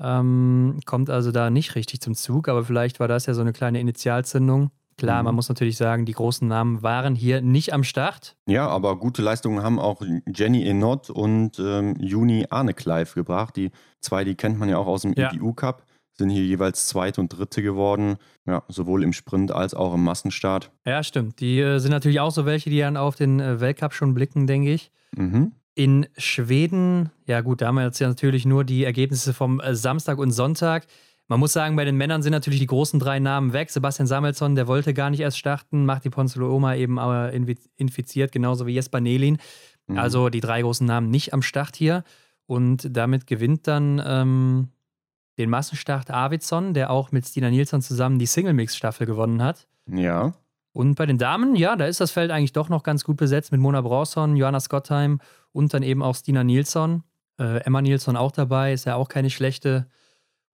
[0.00, 3.52] Ähm, kommt also da nicht richtig zum Zug, aber vielleicht war das ja so eine
[3.52, 4.70] kleine Initialzündung.
[4.98, 5.26] Klar, mhm.
[5.26, 8.36] man muss natürlich sagen, die großen Namen waren hier nicht am Start.
[8.46, 13.56] Ja, aber gute Leistungen haben auch Jenny Enot und ähm, Juni Arnekleif gebracht.
[13.56, 15.32] Die zwei, die kennt man ja auch aus dem ja.
[15.32, 18.16] EDU Cup, sind hier jeweils Zweite und Dritte geworden.
[18.44, 20.72] Ja, sowohl im Sprint als auch im Massenstart.
[20.84, 21.40] Ja, stimmt.
[21.40, 24.48] Die äh, sind natürlich auch so welche, die dann auf den äh, Weltcup schon blicken,
[24.48, 24.90] denke ich.
[25.16, 25.52] Mhm.
[25.76, 29.76] In Schweden, ja gut, da haben wir jetzt ja natürlich nur die Ergebnisse vom äh,
[29.76, 30.86] Samstag und Sonntag.
[31.28, 33.70] Man muss sagen, bei den Männern sind natürlich die großen drei Namen weg.
[33.70, 38.66] Sebastian Samuelsson, der wollte gar nicht erst starten, macht die Ponzolo eben aber infiziert, genauso
[38.66, 39.36] wie Jesper Nelin.
[39.86, 39.98] Mhm.
[39.98, 42.02] Also die drei großen Namen nicht am Start hier.
[42.46, 44.68] Und damit gewinnt dann ähm,
[45.36, 49.68] den Massenstart Arvidsson, der auch mit Stina Nilsson zusammen die Single-Mix-Staffel gewonnen hat.
[49.86, 50.32] Ja.
[50.72, 53.52] Und bei den Damen, ja, da ist das Feld eigentlich doch noch ganz gut besetzt
[53.52, 55.20] mit Mona Bronson, Johanna Scottheim
[55.52, 57.02] und dann eben auch Stina Nilsson.
[57.38, 59.88] Äh, Emma Nilsson auch dabei, ist ja auch keine schlechte.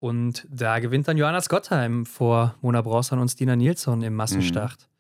[0.05, 4.77] Und da gewinnt dann Johanna Scottheim vor Mona Bronson und Stina Nilsson im Massenstart.
[4.79, 4.94] Mhm.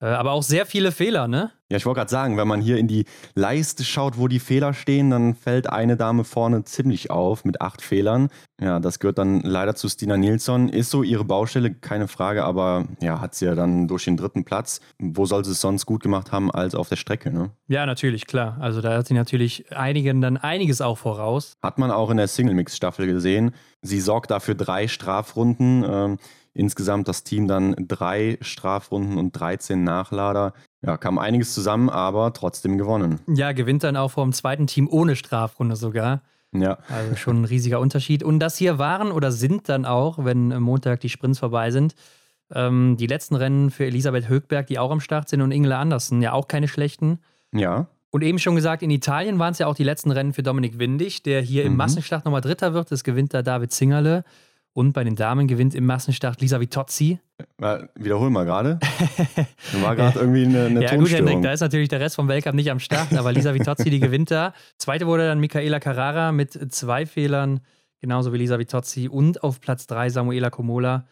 [0.00, 1.50] Äh, aber auch sehr viele Fehler, ne?
[1.70, 3.04] Ja, ich wollte gerade sagen, wenn man hier in die
[3.34, 7.80] Leiste schaut, wo die Fehler stehen, dann fällt eine Dame vorne ziemlich auf mit acht
[7.80, 8.28] Fehlern.
[8.60, 10.68] Ja, das gehört dann leider zu Stina Nilsson.
[10.68, 14.44] Ist so ihre Baustelle, keine Frage, aber ja, hat sie ja dann durch den dritten
[14.44, 14.80] Platz.
[14.98, 17.50] Wo soll sie es sonst gut gemacht haben als auf der Strecke, ne?
[17.68, 18.56] Ja, natürlich, klar.
[18.58, 21.52] Also da hat sie natürlich einigen dann einiges auch voraus.
[21.62, 23.52] Hat man auch in der Single-Mix-Staffel gesehen.
[23.82, 25.84] Sie sorgt dafür drei Strafrunden.
[25.88, 26.18] Ähm,
[26.52, 30.52] Insgesamt das Team dann drei Strafrunden und 13 Nachlader.
[30.82, 33.20] Ja, kam einiges zusammen, aber trotzdem gewonnen.
[33.28, 36.22] Ja, gewinnt dann auch vom zweiten Team ohne Strafrunde sogar.
[36.52, 36.78] Ja.
[36.88, 38.22] Also schon ein riesiger Unterschied.
[38.22, 41.94] Und das hier waren oder sind dann auch, wenn Montag die Sprints vorbei sind,
[42.52, 46.20] ähm, die letzten Rennen für Elisabeth Högberg, die auch am Start sind, und Ingela Andersen,
[46.22, 47.20] ja auch keine schlechten.
[47.52, 47.86] Ja.
[48.10, 50.78] Und eben schon gesagt, in Italien waren es ja auch die letzten Rennen für Dominik
[50.80, 51.70] Windig, der hier mhm.
[51.70, 52.90] im Massenschlacht nochmal Dritter wird.
[52.90, 54.24] Das gewinnt da David Zingerle.
[54.72, 57.18] Und bei den Damen gewinnt im Massenstart Lisa Vitozzi.
[57.96, 58.78] Wiederhol mal gerade.
[59.82, 62.54] War gerade irgendwie eine, eine Ja, gut, Hendrik, da ist natürlich der Rest vom Weltcup
[62.54, 64.54] nicht am Start, aber Lisa Vitozzi, die gewinnt da.
[64.78, 67.60] Zweite wurde dann Michaela Carrara mit zwei Fehlern,
[68.00, 69.08] genauso wie Lisa Vitozzi.
[69.08, 71.06] Und auf Platz drei Samuela Comola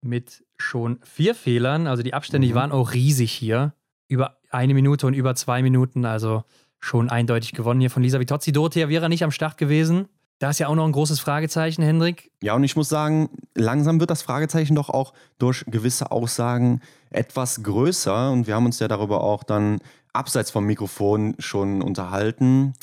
[0.00, 1.86] mit schon vier Fehlern.
[1.86, 2.54] Also die Abstände mhm.
[2.54, 3.74] waren auch riesig hier.
[4.08, 6.06] Über eine Minute und über zwei Minuten.
[6.06, 6.44] Also
[6.78, 8.52] schon eindeutig gewonnen hier von Lisa Vitozzi.
[8.52, 10.08] Dorothea wäre nicht am Start gewesen.
[10.38, 12.30] Da ist ja auch noch ein großes Fragezeichen, Hendrik.
[12.42, 17.62] Ja, und ich muss sagen, langsam wird das Fragezeichen doch auch durch gewisse Aussagen etwas
[17.62, 18.30] größer.
[18.30, 19.78] Und wir haben uns ja darüber auch dann
[20.12, 22.74] abseits vom Mikrofon schon unterhalten.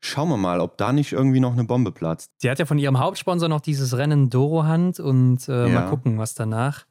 [0.00, 2.30] Schauen wir mal, ob da nicht irgendwie noch eine Bombe platzt.
[2.38, 5.80] Sie hat ja von ihrem Hauptsponsor noch dieses Rennen Doro Hand und äh, ja.
[5.80, 6.86] mal gucken, was danach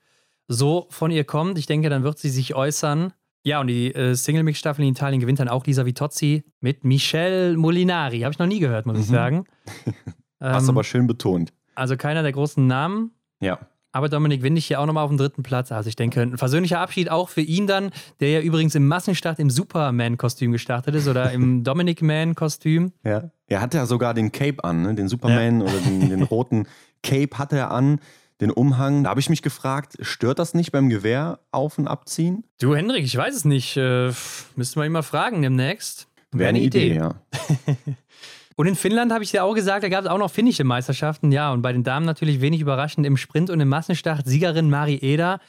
[0.48, 1.58] so von ihr kommt.
[1.58, 3.14] Ich denke, dann wird sie sich äußern.
[3.44, 8.20] Ja, und die äh, Single-Mix-Staffel in Italien gewinnt dann auch Lisa Vitozzi mit Michelle Molinari.
[8.22, 9.02] Habe ich noch nie gehört, muss mhm.
[9.02, 9.46] ich sagen.
[10.40, 11.54] Hast ähm, aber schön betont.
[11.76, 13.12] Also keiner der großen Namen.
[13.40, 13.60] Ja.
[13.94, 15.72] Aber Dominik Windig hier auch nochmal auf dem dritten Platz.
[15.72, 19.38] Also ich denke, ein versöhnlicher Abschied auch für ihn dann, der ja übrigens im Massenstart
[19.40, 22.94] im Superman-Kostüm gestartet ist oder im Dominic-Man-Kostüm.
[23.04, 23.32] Ja.
[23.48, 24.96] Er hatte ja sogar den Cape an, ne?
[24.96, 25.66] den Superman ja.
[25.66, 26.68] oder den, den roten
[27.04, 28.00] Cape hatte er an
[28.42, 29.04] den Umhang.
[29.04, 32.44] Da habe ich mich gefragt, stört das nicht beim Gewehr auf- und abziehen?
[32.60, 33.78] Du, Hendrik, ich weiß es nicht.
[33.78, 34.12] Äh,
[34.56, 36.08] müssten wir ihn mal fragen demnächst.
[36.32, 37.16] Wäre eine Idee, Idee ja.
[38.56, 41.32] und in Finnland habe ich dir auch gesagt, da gab es auch noch finnische Meisterschaften.
[41.32, 44.96] Ja, und bei den Damen natürlich wenig überraschend im Sprint und im Massenstart Siegerin Mari
[44.96, 45.40] Eder.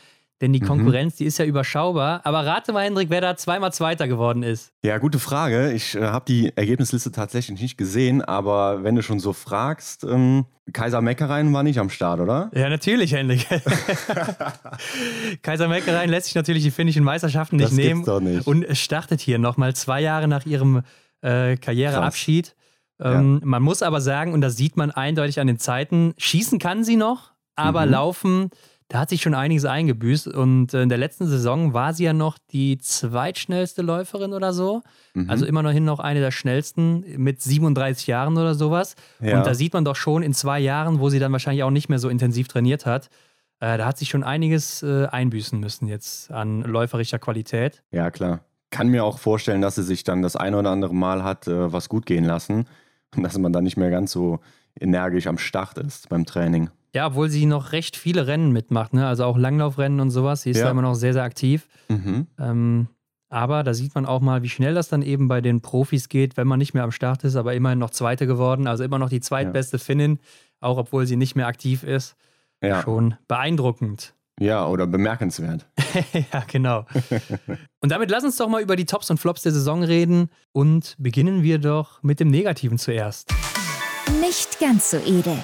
[0.41, 0.67] Denn die mhm.
[0.67, 1.17] Konkurrenz, mhm.
[1.19, 2.21] die ist ja überschaubar.
[2.25, 4.73] Aber rate mal, Hendrik, wer da zweimal Zweiter geworden ist.
[4.85, 5.73] Ja, gute Frage.
[5.73, 10.47] Ich äh, habe die Ergebnisliste tatsächlich nicht gesehen, aber wenn du schon so fragst, ähm,
[10.73, 12.51] Kaiser Meckereien war nicht am Start, oder?
[12.55, 13.47] Ja, natürlich, Hendrik.
[15.43, 18.05] Kaiser Meckereien lässt sich natürlich die finnischen Meisterschaften nicht das nehmen.
[18.05, 18.47] Doch nicht.
[18.47, 20.83] Und startet hier nochmal zwei Jahre nach ihrem
[21.21, 22.55] äh, Karriereabschied.
[23.01, 23.47] Ähm, ja.
[23.47, 26.97] Man muss aber sagen, und das sieht man eindeutig an den Zeiten, schießen kann sie
[26.97, 27.93] noch, aber mhm.
[27.93, 28.51] laufen
[28.93, 30.29] da hat sich schon einiges eingebüßt.
[30.29, 34.83] Und äh, in der letzten Saison war sie ja noch die zweitschnellste Läuferin oder so.
[35.15, 35.31] Mhm.
[35.31, 38.95] Also immerhin noch eine der schnellsten mit 37 Jahren oder sowas.
[39.21, 39.39] Ja.
[39.39, 41.89] Und da sieht man doch schon in zwei Jahren, wo sie dann wahrscheinlich auch nicht
[41.89, 43.09] mehr so intensiv trainiert hat,
[43.61, 47.83] Äh, da hat sich schon einiges äh, einbüßen müssen jetzt an läuferischer Qualität.
[47.93, 48.41] Ja, klar.
[48.71, 51.73] Kann mir auch vorstellen, dass sie sich dann das ein oder andere Mal hat äh,
[51.73, 52.67] was gut gehen lassen
[53.17, 54.41] und dass man dann nicht mehr ganz so
[54.79, 56.71] energisch am Start ist beim Training.
[56.95, 59.07] Ja, obwohl sie noch recht viele Rennen mitmacht, ne?
[59.07, 60.43] also auch Langlaufrennen und sowas.
[60.43, 60.65] Sie ist ja.
[60.65, 61.69] da immer noch sehr, sehr aktiv.
[61.89, 62.27] Mhm.
[62.39, 62.89] Ähm,
[63.31, 66.37] aber da sieht man auch mal, wie schnell das dann eben bei den Profis geht,
[66.37, 68.67] wenn man nicht mehr am Start ist, aber immerhin noch Zweite geworden.
[68.67, 69.83] Also immer noch die zweitbeste ja.
[69.83, 70.19] Finnin,
[70.61, 72.15] auch obwohl sie nicht mehr aktiv ist.
[72.63, 72.83] Ja.
[72.83, 74.15] Schon beeindruckend.
[74.39, 75.67] Ja, oder bemerkenswert.
[76.33, 76.85] ja, genau.
[77.81, 80.95] und damit lass uns doch mal über die Tops und Flops der Saison reden und
[80.99, 83.33] beginnen wir doch mit dem Negativen zuerst.
[84.21, 85.39] Nicht ganz so edel.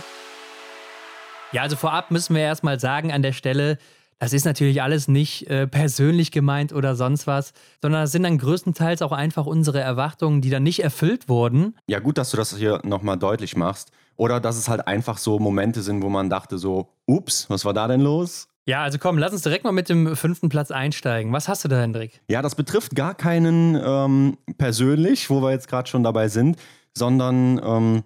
[1.50, 3.78] Ja, also vorab müssen wir erstmal sagen an der Stelle,
[4.18, 8.36] das ist natürlich alles nicht äh, persönlich gemeint oder sonst was, sondern das sind dann
[8.36, 11.74] größtenteils auch einfach unsere Erwartungen, die dann nicht erfüllt wurden.
[11.86, 13.92] Ja, gut, dass du das hier nochmal deutlich machst.
[14.16, 17.72] Oder dass es halt einfach so Momente sind, wo man dachte so, ups, was war
[17.72, 18.48] da denn los?
[18.66, 21.32] Ja, also komm, lass uns direkt mal mit dem fünften Platz einsteigen.
[21.32, 22.20] Was hast du da, Hendrik?
[22.28, 26.58] Ja, das betrifft gar keinen ähm, persönlich, wo wir jetzt gerade schon dabei sind,
[26.94, 28.02] sondern ähm,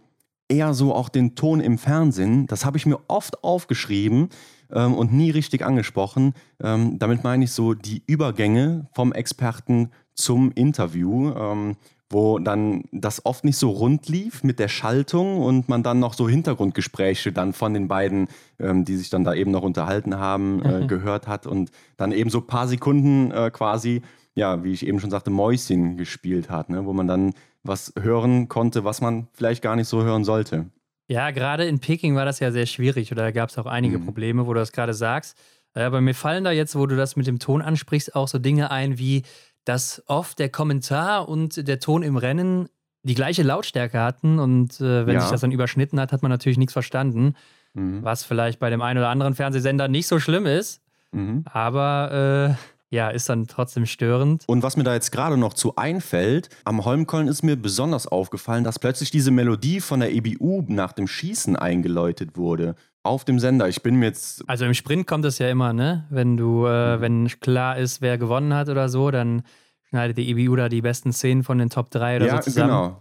[0.49, 2.47] eher so auch den Ton im Fernsehen.
[2.47, 4.29] Das habe ich mir oft aufgeschrieben
[4.73, 6.35] ähm, und nie richtig angesprochen.
[6.63, 11.77] Ähm, damit meine ich so die Übergänge vom Experten zum Interview, ähm,
[12.11, 16.13] wo dann das oft nicht so rund lief mit der Schaltung und man dann noch
[16.13, 18.29] so Hintergrundgespräche dann von den beiden,
[18.59, 20.89] ähm, die sich dann da eben noch unterhalten haben, äh, mhm.
[20.89, 24.03] gehört hat und dann eben so ein paar Sekunden äh, quasi,
[24.35, 26.85] ja, wie ich eben schon sagte, Mäuschen gespielt hat, ne?
[26.85, 30.67] wo man dann was hören konnte, was man vielleicht gar nicht so hören sollte.
[31.09, 33.99] Ja, gerade in Peking war das ja sehr schwierig oder da gab es auch einige
[33.99, 34.05] mhm.
[34.05, 35.37] Probleme, wo du das gerade sagst.
[35.75, 38.71] Aber mir fallen da jetzt, wo du das mit dem Ton ansprichst, auch so Dinge
[38.71, 39.23] ein wie,
[39.65, 42.69] dass oft der Kommentar und der Ton im Rennen
[43.05, 45.21] die gleiche Lautstärke hatten und äh, wenn ja.
[45.21, 47.35] sich das dann überschnitten hat, hat man natürlich nichts verstanden.
[47.75, 48.03] Mhm.
[48.03, 50.83] Was vielleicht bei dem einen oder anderen Fernsehsender nicht so schlimm ist.
[51.11, 51.45] Mhm.
[51.51, 54.45] Aber äh, ja, ist dann trotzdem störend.
[54.47, 58.65] Und was mir da jetzt gerade noch zu einfällt, am Holmkollen ist mir besonders aufgefallen,
[58.65, 62.75] dass plötzlich diese Melodie von der EBU nach dem Schießen eingeläutet wurde.
[63.03, 63.69] Auf dem Sender.
[63.69, 64.49] Ich bin mir jetzt.
[64.49, 66.07] Also im Sprint kommt es ja immer, ne?
[66.11, 67.01] Wenn du, äh, mhm.
[67.01, 69.43] wenn klar ist, wer gewonnen hat oder so, dann
[69.89, 72.69] schneidet die EBU da die besten Szenen von den Top 3 oder ja, so zusammen.
[72.69, 73.01] Genau.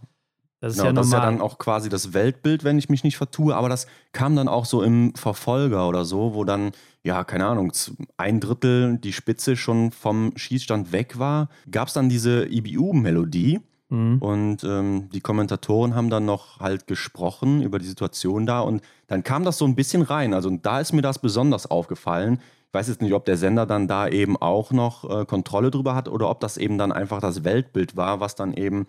[0.61, 1.01] Das ist genau, ja normal.
[1.01, 3.87] Das ist ja dann auch quasi das Weltbild, wenn ich mich nicht vertue, aber das
[4.13, 6.71] kam dann auch so im Verfolger oder so, wo dann,
[7.03, 7.73] ja, keine Ahnung,
[8.17, 13.59] ein Drittel die Spitze schon vom Schießstand weg war, gab es dann diese IBU-Melodie.
[13.89, 14.19] Mhm.
[14.19, 19.23] Und ähm, die Kommentatoren haben dann noch halt gesprochen über die Situation da und dann
[19.23, 20.33] kam das so ein bisschen rein.
[20.33, 22.39] Also da ist mir das besonders aufgefallen.
[22.67, 25.93] Ich weiß jetzt nicht, ob der Sender dann da eben auch noch äh, Kontrolle drüber
[25.93, 28.87] hat oder ob das eben dann einfach das Weltbild war, was dann eben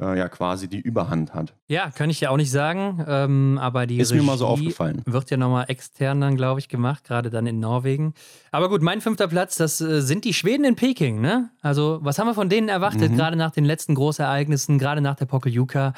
[0.00, 1.54] äh, ja quasi die Überhand hat.
[1.68, 4.46] Ja, kann ich ja auch nicht sagen, ähm, aber die ist Regie mir mal so
[4.46, 5.02] aufgefallen.
[5.04, 8.14] Wird ja nochmal extern dann, glaube ich, gemacht, gerade dann in Norwegen.
[8.50, 11.50] Aber gut, mein fünfter Platz, das äh, sind die Schweden in Peking, ne?
[11.60, 13.16] Also, was haben wir von denen erwartet, mhm.
[13.16, 15.92] gerade nach den letzten Großereignissen, gerade nach der Pokeljuka?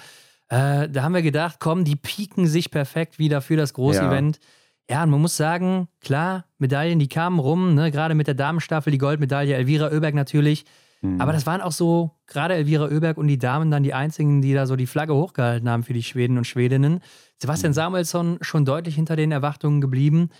[0.49, 4.41] Äh, da haben wir gedacht, komm, die pieken sich perfekt wieder für das Großevent.
[4.89, 4.97] Ja.
[4.97, 7.91] ja, und man muss sagen, klar, Medaillen, die kamen rum, ne?
[7.91, 10.65] gerade mit der Damenstaffel, die Goldmedaille, Elvira Oeberg natürlich.
[11.05, 11.21] Mhm.
[11.21, 14.55] Aber das waren auch so, gerade Elvira Oeberg und die Damen dann die einzigen, die
[14.55, 17.01] da so die Flagge hochgehalten haben für die Schweden und Schwedinnen.
[17.39, 17.75] Sebastian mhm.
[17.75, 20.31] Samuelsson schon deutlich hinter den Erwartungen geblieben.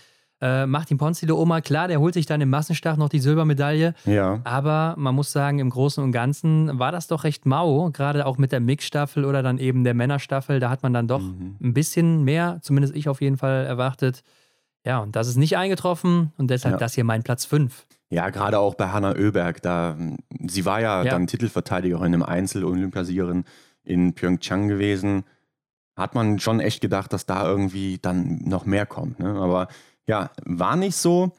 [0.41, 3.93] Äh, Martin Ponzi, der Oma, klar, der holt sich dann im Massenstart noch die Silbermedaille.
[4.05, 4.41] Ja.
[4.43, 8.37] Aber man muss sagen, im Großen und Ganzen war das doch recht mau, gerade auch
[8.37, 10.59] mit der Mixstaffel oder dann eben der Männerstaffel.
[10.59, 11.55] Da hat man dann doch mhm.
[11.61, 14.23] ein bisschen mehr, zumindest ich auf jeden Fall, erwartet.
[14.85, 16.77] Ja, und das ist nicht eingetroffen und deshalb ja.
[16.77, 17.85] das hier mein Platz 5.
[18.11, 19.97] Ja, gerade auch bei Hanna Oeberg, da
[20.47, 21.11] sie war ja, ja.
[21.11, 23.45] dann Titelverteidigerin im Einzel, Olympiasiegerin
[23.83, 25.23] in Pyeongchang gewesen.
[25.95, 29.19] Hat man schon echt gedacht, dass da irgendwie dann noch mehr kommt.
[29.19, 29.29] Ne?
[29.29, 29.69] Aber
[30.07, 31.31] ja, war nicht so.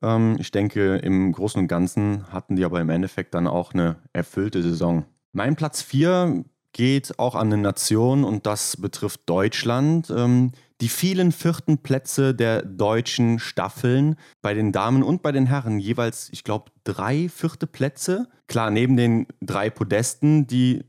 [0.00, 3.96] Ähm, ich denke, im Großen und Ganzen hatten die aber im Endeffekt dann auch eine
[4.12, 5.04] erfüllte Saison.
[5.32, 10.12] Mein Platz 4 geht auch an eine Nation und das betrifft Deutschland.
[10.14, 15.78] Ähm, die vielen vierten Plätze der deutschen Staffeln bei den Damen und bei den Herren
[15.78, 18.28] jeweils, ich glaube, drei vierte Plätze.
[18.48, 20.84] Klar, neben den drei Podesten, die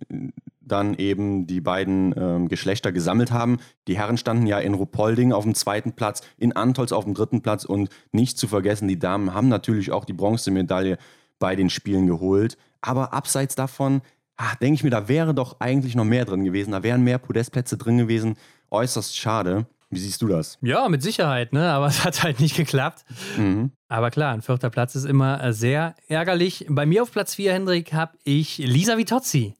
[0.61, 3.59] dann eben die beiden äh, Geschlechter gesammelt haben.
[3.87, 7.41] Die Herren standen ja in Rupolding auf dem zweiten Platz, in Antolz auf dem dritten
[7.41, 10.97] Platz und nicht zu vergessen, die Damen haben natürlich auch die Bronzemedaille
[11.37, 12.57] bei den Spielen geholt.
[12.81, 14.01] Aber abseits davon
[14.37, 16.71] ah, denke ich mir, da wäre doch eigentlich noch mehr drin gewesen.
[16.71, 18.37] Da wären mehr Podestplätze drin gewesen.
[18.71, 19.67] Äußerst schade.
[19.95, 20.57] Wie siehst du das?
[20.61, 21.71] Ja, mit Sicherheit, ne?
[21.71, 23.05] aber es hat halt nicht geklappt.
[23.37, 23.71] Mhm.
[23.87, 26.65] Aber klar, ein vierter Platz ist immer äh, sehr ärgerlich.
[26.69, 29.55] Bei mir auf Platz 4, Hendrik, habe ich Lisa Vitozzi.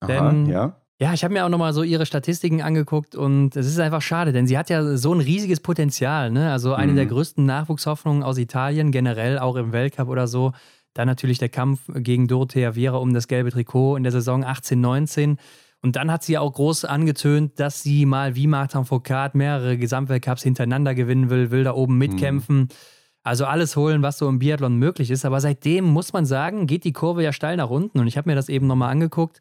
[0.00, 0.76] Aha, Denn ja.
[1.00, 4.32] Ja, ich habe mir auch nochmal so ihre Statistiken angeguckt und es ist einfach schade,
[4.32, 6.30] denn sie hat ja so ein riesiges Potenzial.
[6.30, 6.52] Ne?
[6.52, 6.96] Also eine mhm.
[6.96, 10.52] der größten Nachwuchshoffnungen aus Italien, generell auch im Weltcup oder so.
[10.92, 15.38] Dann natürlich der Kampf gegen Dorothea Viera um das gelbe Trikot in der Saison 18-19.
[15.82, 20.42] Und dann hat sie auch groß angetönt, dass sie mal wie Martin Foucault mehrere Gesamtweltcups
[20.42, 22.56] hintereinander gewinnen will, will da oben mitkämpfen.
[22.58, 22.68] Mhm.
[23.22, 25.24] Also alles holen, was so im Biathlon möglich ist.
[25.24, 27.98] Aber seitdem muss man sagen, geht die Kurve ja steil nach unten.
[27.98, 29.40] Und ich habe mir das eben nochmal angeguckt.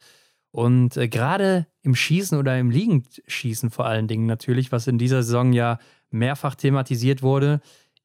[0.52, 5.24] Und äh, gerade im Schießen oder im Liegendschießen vor allen Dingen natürlich, was in dieser
[5.24, 5.78] Saison ja
[6.10, 7.62] mehrfach thematisiert wurde,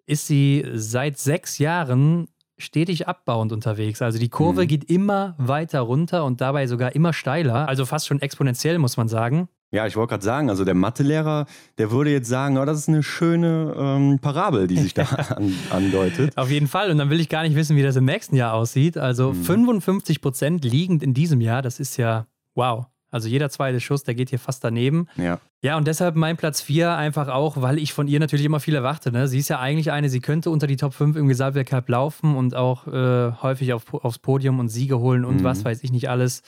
[0.06, 4.02] ist sie seit sechs Jahren stetig abbauend unterwegs.
[4.02, 4.68] Also die Kurve mhm.
[4.68, 7.68] geht immer weiter runter und dabei sogar immer steiler.
[7.68, 9.48] Also fast schon exponentiell, muss man sagen.
[9.70, 11.46] Ja, ich wollte gerade sagen, also der Mathelehrer,
[11.78, 15.02] der würde jetzt sagen, oh, das ist eine schöne ähm, Parabel, die sich da
[15.36, 16.36] an, andeutet.
[16.38, 16.92] Auf jeden Fall.
[16.92, 18.96] Und dann will ich gar nicht wissen, wie das im nächsten Jahr aussieht.
[18.96, 19.42] Also mhm.
[19.42, 22.86] 55 Prozent liegend in diesem Jahr, das ist ja wow.
[23.14, 25.06] Also jeder zweite Schuss, der geht hier fast daneben.
[25.16, 25.38] Ja.
[25.62, 28.74] Ja, und deshalb mein Platz 4 einfach auch, weil ich von ihr natürlich immer viel
[28.74, 29.12] erwarte.
[29.12, 29.28] Ne?
[29.28, 32.56] Sie ist ja eigentlich eine, sie könnte unter die Top 5 im Gesamtweltcup laufen und
[32.56, 35.44] auch äh, häufig auf, aufs Podium und Siege holen und mhm.
[35.44, 36.42] was weiß ich nicht alles.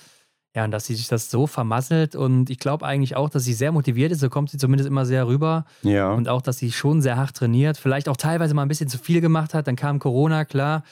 [0.57, 3.55] Ja, und dass sie sich das so vermasselt und ich glaube eigentlich auch, dass sie
[3.55, 5.67] sehr motiviert ist, so kommt sie zumindest immer sehr rüber.
[5.83, 6.11] Ja.
[6.11, 8.99] Und auch, dass sie schon sehr hart trainiert, vielleicht auch teilweise mal ein bisschen zu
[8.99, 10.83] viel gemacht hat, dann kam Corona, klar.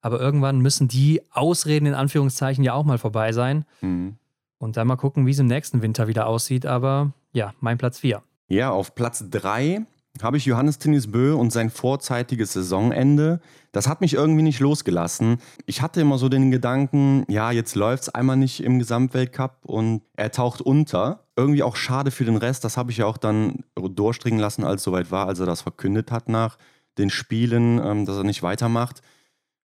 [0.00, 3.64] Aber irgendwann müssen die Ausreden in Anführungszeichen ja auch mal vorbei sein.
[3.80, 4.16] Mhm.
[4.64, 6.64] Und dann mal gucken, wie es im nächsten Winter wieder aussieht.
[6.64, 8.22] Aber ja, mein Platz 4.
[8.48, 9.84] Ja, auf Platz 3
[10.22, 13.42] habe ich Johannes Tinnis Bö und sein vorzeitiges Saisonende.
[13.72, 15.36] Das hat mich irgendwie nicht losgelassen.
[15.66, 20.00] Ich hatte immer so den Gedanken, ja, jetzt läuft es einmal nicht im Gesamtweltcup und
[20.16, 21.26] er taucht unter.
[21.36, 22.64] Irgendwie auch schade für den Rest.
[22.64, 25.60] Das habe ich ja auch dann durchdringen lassen, als es soweit war, als er das
[25.60, 26.56] verkündet hat nach
[26.96, 29.02] den Spielen, ähm, dass er nicht weitermacht.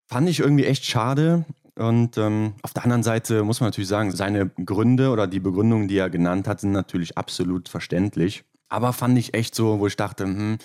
[0.07, 1.45] Fand ich irgendwie echt schade.
[1.79, 5.87] Und ähm, auf der anderen Seite muss man natürlich sagen, seine Gründe oder die Begründungen,
[5.87, 8.45] die er genannt hat, sind natürlich absolut verständlich.
[8.69, 10.59] Aber fand ich echt so, wo ich dachte, hm,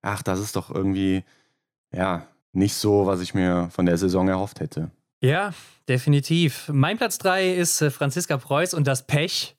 [0.00, 1.24] ach, das ist doch irgendwie,
[1.92, 4.92] ja, nicht so, was ich mir von der Saison erhofft hätte.
[5.20, 5.52] Ja,
[5.88, 6.70] definitiv.
[6.72, 9.56] Mein Platz 3 ist äh, Franziska Preuß und das Pech.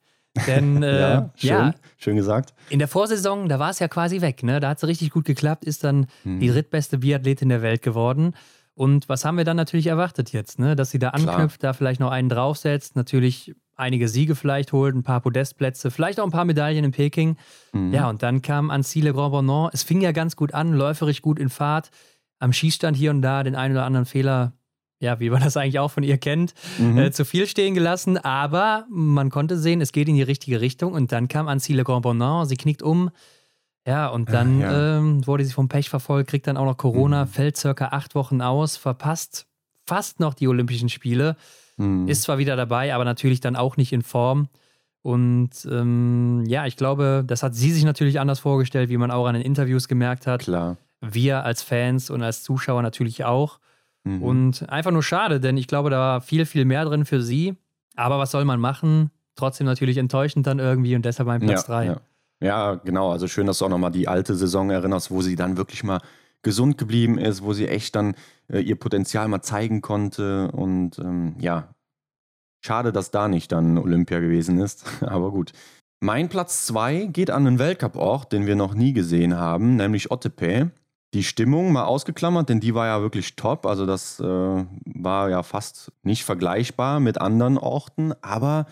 [0.48, 2.54] Denn äh, ja, schön, ja, schön gesagt.
[2.70, 4.44] In der Vorsaison, da war es ja quasi weg.
[4.44, 4.62] Ne?
[4.62, 6.40] Da hat es richtig gut geklappt, ist dann hm.
[6.40, 8.34] die drittbeste Biathletin der Welt geworden.
[8.82, 10.76] Und was haben wir dann natürlich erwartet jetzt, ne?
[10.76, 11.74] Dass sie da anknüpft, Klar.
[11.74, 16.24] da vielleicht noch einen draufsetzt, natürlich einige Siege vielleicht holt, ein paar Podestplätze, vielleicht auch
[16.24, 17.38] ein paar Medaillen in Peking.
[17.74, 17.94] Mhm.
[17.94, 19.70] Ja, und dann kam Annecy Le Grand Bonan.
[19.72, 21.92] Es fing ja ganz gut an, läuferisch gut in Fahrt.
[22.40, 24.54] Am Schießstand hier und da den einen oder anderen Fehler,
[25.00, 26.98] ja, wie man das eigentlich auch von ihr kennt, mhm.
[26.98, 28.18] äh, zu viel stehen gelassen.
[28.18, 30.94] Aber man konnte sehen, es geht in die richtige Richtung.
[30.94, 32.48] Und dann kam Annecy Le Grand Bonan.
[32.48, 33.12] Sie knickt um,
[33.86, 34.98] ja, und dann ja.
[34.98, 37.30] Ähm, wurde sie vom Pech verfolgt, kriegt dann auch noch Corona, mhm.
[37.30, 39.48] fällt circa acht Wochen aus, verpasst
[39.86, 41.36] fast noch die Olympischen Spiele,
[41.78, 42.08] mhm.
[42.08, 44.48] ist zwar wieder dabei, aber natürlich dann auch nicht in Form.
[45.02, 49.26] Und ähm, ja, ich glaube, das hat sie sich natürlich anders vorgestellt, wie man auch
[49.26, 50.42] an den Interviews gemerkt hat.
[50.42, 50.78] Klar.
[51.02, 53.60] Wir als Fans und als Zuschauer natürlich auch.
[54.04, 54.22] Mhm.
[54.22, 57.56] Und einfach nur schade, denn ich glaube, da war viel, viel mehr drin für sie.
[57.96, 59.10] Aber was soll man machen?
[59.36, 61.86] Trotzdem natürlich enttäuschend dann irgendwie und deshalb mein Platz 3.
[61.86, 62.02] Ja, ja.
[62.42, 63.12] Ja, genau.
[63.12, 66.02] Also schön, dass du auch nochmal die alte Saison erinnerst, wo sie dann wirklich mal
[66.42, 68.16] gesund geblieben ist, wo sie echt dann
[68.52, 70.52] äh, ihr Potenzial mal zeigen konnte.
[70.52, 71.74] Und ähm, ja,
[72.66, 74.86] schade, dass da nicht dann Olympia gewesen ist.
[75.02, 75.54] Aber gut.
[76.04, 80.72] Mein Platz 2 geht an einen Weltcup-Ort, den wir noch nie gesehen haben, nämlich Ottepe.
[81.14, 83.68] Die Stimmung mal ausgeklammert, denn die war ja wirklich top.
[83.68, 88.14] Also das äh, war ja fast nicht vergleichbar mit anderen Orten.
[88.22, 88.66] Aber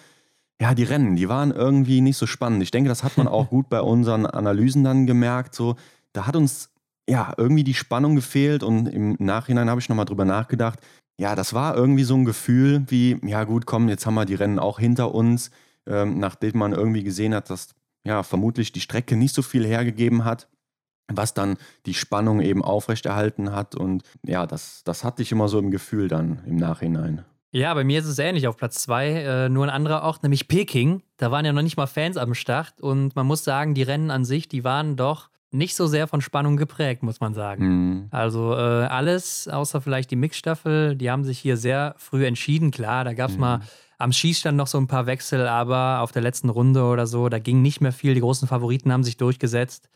[0.61, 2.61] ja, die Rennen, die waren irgendwie nicht so spannend.
[2.63, 5.55] Ich denke, das hat man auch gut bei unseren Analysen dann gemerkt.
[5.55, 5.75] So,
[6.13, 6.71] da hat uns
[7.09, 10.79] ja irgendwie die Spannung gefehlt und im Nachhinein habe ich nochmal drüber nachgedacht.
[11.19, 14.35] Ja, das war irgendwie so ein Gefühl wie, ja gut, komm, jetzt haben wir die
[14.35, 15.51] Rennen auch hinter uns,
[15.85, 17.69] ähm, nachdem man irgendwie gesehen hat, dass
[18.05, 20.47] ja vermutlich die Strecke nicht so viel hergegeben hat,
[21.11, 23.75] was dann die Spannung eben aufrechterhalten hat.
[23.75, 27.25] Und ja, das, das hatte ich immer so im Gefühl dann im Nachhinein.
[27.51, 30.47] Ja, bei mir ist es ähnlich auf Platz zwei, äh, nur ein anderer Ort, nämlich
[30.47, 31.01] Peking.
[31.17, 34.11] Da waren ja noch nicht mal Fans am Start und man muss sagen, die Rennen
[34.11, 37.65] an sich, die waren doch nicht so sehr von Spannung geprägt, muss man sagen.
[37.65, 38.07] Mhm.
[38.11, 42.69] Also äh, alles, außer vielleicht die Mixstaffel, die haben sich hier sehr früh entschieden.
[42.69, 43.41] Klar, da gab es mhm.
[43.41, 43.59] mal
[43.97, 47.39] am Schießstand noch so ein paar Wechsel, aber auf der letzten Runde oder so, da
[47.39, 48.13] ging nicht mehr viel.
[48.13, 49.89] Die großen Favoriten haben sich durchgesetzt.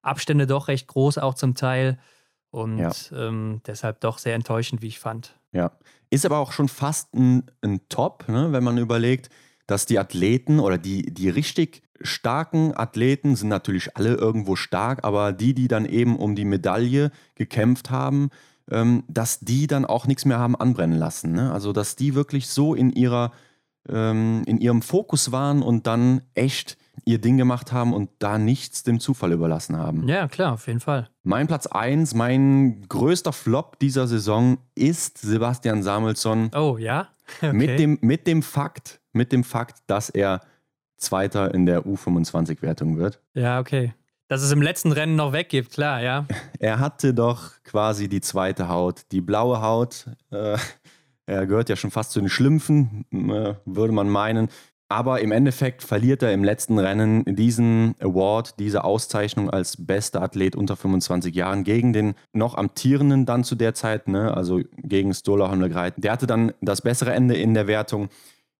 [0.00, 1.98] Abstände doch recht groß, auch zum Teil.
[2.50, 2.92] Und ja.
[3.12, 5.38] ähm, deshalb doch sehr enttäuschend, wie ich fand.
[5.52, 5.72] Ja,
[6.10, 8.52] ist aber auch schon fast ein, ein Top, ne?
[8.52, 9.30] wenn man überlegt,
[9.66, 15.32] dass die Athleten oder die, die richtig starken Athleten sind natürlich alle irgendwo stark, aber
[15.32, 18.30] die, die dann eben um die Medaille gekämpft haben,
[18.70, 21.32] ähm, dass die dann auch nichts mehr haben anbrennen lassen.
[21.32, 21.52] Ne?
[21.52, 23.32] Also, dass die wirklich so in ihrer
[23.88, 28.82] ähm, in ihrem Fokus waren und dann echt ihr Ding gemacht haben und da nichts
[28.82, 30.08] dem Zufall überlassen haben.
[30.08, 31.08] Ja, klar, auf jeden Fall.
[31.22, 36.50] Mein Platz 1, mein größter Flop dieser Saison ist Sebastian Samuelsson.
[36.54, 37.08] Oh, ja?
[37.38, 37.52] Okay.
[37.52, 40.40] Mit, dem, mit, dem Fakt, mit dem Fakt, dass er
[40.96, 43.20] Zweiter in der U25-Wertung wird.
[43.34, 43.94] Ja, okay.
[44.26, 46.26] Dass es im letzten Rennen noch weggibt, klar, ja.
[46.58, 50.06] Er hatte doch quasi die zweite Haut, die blaue Haut.
[50.30, 50.56] Äh,
[51.26, 54.48] er gehört ja schon fast zu den Schlümpfen, äh, würde man meinen.
[54.90, 60.56] Aber im Endeffekt verliert er im letzten Rennen diesen Award, diese Auszeichnung als bester Athlet
[60.56, 64.36] unter 25 Jahren gegen den noch amtierenden dann zu der Zeit, ne?
[64.36, 65.94] also gegen Stola Holmlegreit.
[65.98, 68.08] Der hatte dann das bessere Ende in der Wertung.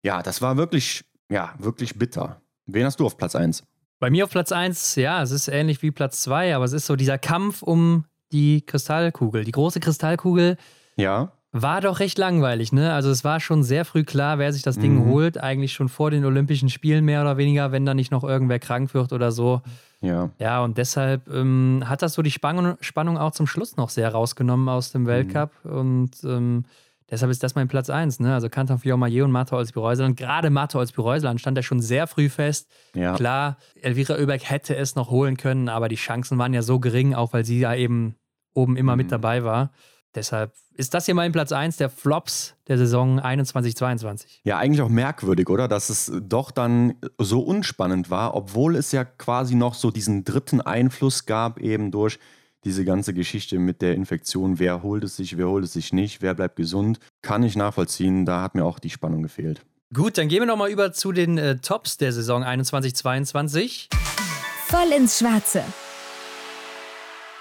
[0.04, 2.40] Ja, das war wirklich, ja, wirklich bitter.
[2.66, 3.64] Wen hast du auf Platz 1?
[3.98, 6.86] Bei mir auf Platz 1, ja, es ist ähnlich wie Platz 2, aber es ist
[6.86, 10.58] so dieser Kampf um die Kristallkugel, die große Kristallkugel.
[10.94, 11.32] Ja.
[11.52, 12.92] War doch recht langweilig, ne?
[12.92, 15.10] Also es war schon sehr früh klar, wer sich das Ding mhm.
[15.10, 18.60] holt, eigentlich schon vor den Olympischen Spielen mehr oder weniger, wenn da nicht noch irgendwer
[18.60, 19.60] krank wird oder so.
[20.00, 20.30] Ja.
[20.38, 24.10] Ja, und deshalb ähm, hat das so die Spannung, Spannung auch zum Schluss noch sehr
[24.10, 25.06] rausgenommen aus dem mhm.
[25.06, 25.50] Weltcup.
[25.64, 25.72] Mhm.
[25.72, 26.64] Und ähm,
[27.10, 28.32] deshalb ist das mein Platz 1, ne?
[28.32, 30.16] Also Kanton Fiormaillet und Mato Olsby-Reuseland.
[30.16, 32.70] Gerade Mato Olsby-Reuseland stand ja schon sehr früh fest.
[32.94, 33.14] Ja.
[33.14, 37.12] Klar, Elvira Oeberg hätte es noch holen können, aber die Chancen waren ja so gering,
[37.14, 38.14] auch weil sie ja eben
[38.54, 38.98] oben immer mhm.
[38.98, 39.72] mit dabei war.
[40.14, 44.24] Deshalb ist das hier mein Platz 1 der Flops der Saison 21-22.
[44.44, 45.68] Ja, eigentlich auch merkwürdig, oder?
[45.68, 50.62] Dass es doch dann so unspannend war, obwohl es ja quasi noch so diesen dritten
[50.62, 52.18] Einfluss gab, eben durch
[52.64, 54.58] diese ganze Geschichte mit der Infektion.
[54.58, 56.98] Wer holt es sich, wer holt es sich nicht, wer bleibt gesund.
[57.20, 59.60] Kann ich nachvollziehen, da hat mir auch die Spannung gefehlt.
[59.92, 63.88] Gut, dann gehen wir nochmal über zu den äh, Tops der Saison 21-22.
[64.66, 65.62] Voll ins Schwarze.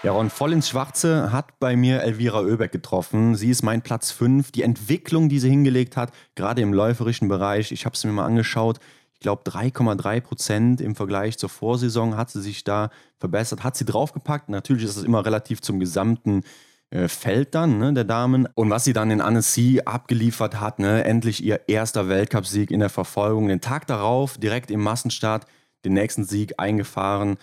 [0.02, 3.36] Ja, Ron, voll ins Schwarze hat bei mir Elvira Oebeck getroffen.
[3.36, 4.50] Sie ist mein Platz 5.
[4.54, 8.26] Die Entwicklung, die sie hingelegt hat, gerade im läuferischen Bereich, ich habe es mir mal
[8.26, 8.80] angeschaut.
[9.14, 13.84] Ich glaube, 3,3 Prozent im Vergleich zur Vorsaison hat sie sich da verbessert, hat sie
[13.84, 14.48] draufgepackt.
[14.48, 16.44] Natürlich ist das immer relativ zum gesamten
[16.92, 18.48] äh, Feld dann, ne, der Damen.
[18.56, 22.90] Und was sie dann in Annecy abgeliefert hat, ne, endlich ihr erster Weltcupsieg in der
[22.90, 23.50] Verfolgung.
[23.50, 25.46] Den Tag darauf, direkt im Massenstart,
[25.84, 27.38] den nächsten Sieg eingefahren.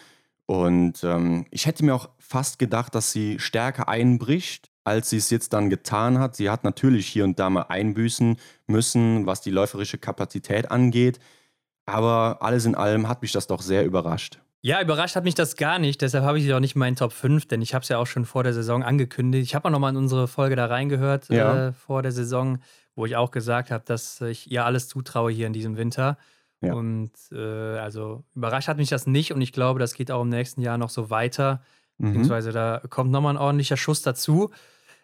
[0.47, 5.31] Und ähm, ich hätte mir auch fast gedacht, dass sie stärker einbricht, als sie es
[5.31, 6.37] jetzt dann getan hat.
[6.37, 8.37] Sie hat natürlich hier und da mal einbüßen
[8.67, 11.19] müssen, was die läuferische Kapazität angeht.
[11.87, 14.41] Aber alles in allem hat mich das doch sehr überrascht.
[14.63, 16.03] Ja, überrascht hat mich das gar nicht.
[16.03, 17.99] Deshalb habe ich sie auch nicht in meinen Top 5, denn ich habe es ja
[17.99, 19.45] auch schon vor der Saison angekündigt.
[19.45, 21.69] Ich habe auch nochmal in unsere Folge da reingehört ja.
[21.69, 22.59] äh, vor der Saison,
[22.97, 26.19] wo ich auch gesagt habe, dass ich ihr alles zutraue hier in diesem Winter.
[26.61, 26.75] Ja.
[26.75, 30.31] Und äh, also überrascht hat mich das nicht und ich glaube, das geht auch im
[30.31, 31.63] nächsten Jahr noch so weiter.
[31.99, 32.07] Mhm.
[32.07, 34.51] Beziehungsweise da kommt nochmal ein ordentlicher Schuss dazu.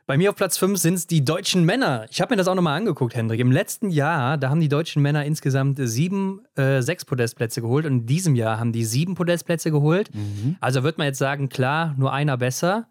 [0.07, 2.07] Bei mir auf Platz 5 sind es die deutschen Männer.
[2.11, 3.38] Ich habe mir das auch nochmal angeguckt, Hendrik.
[3.38, 7.92] Im letzten Jahr, da haben die deutschen Männer insgesamt sieben, äh, sechs Podestplätze geholt und
[7.92, 10.12] in diesem Jahr haben die sieben Podestplätze geholt.
[10.12, 10.57] Mhm.
[10.61, 12.88] Also wird man jetzt sagen, klar, nur einer besser.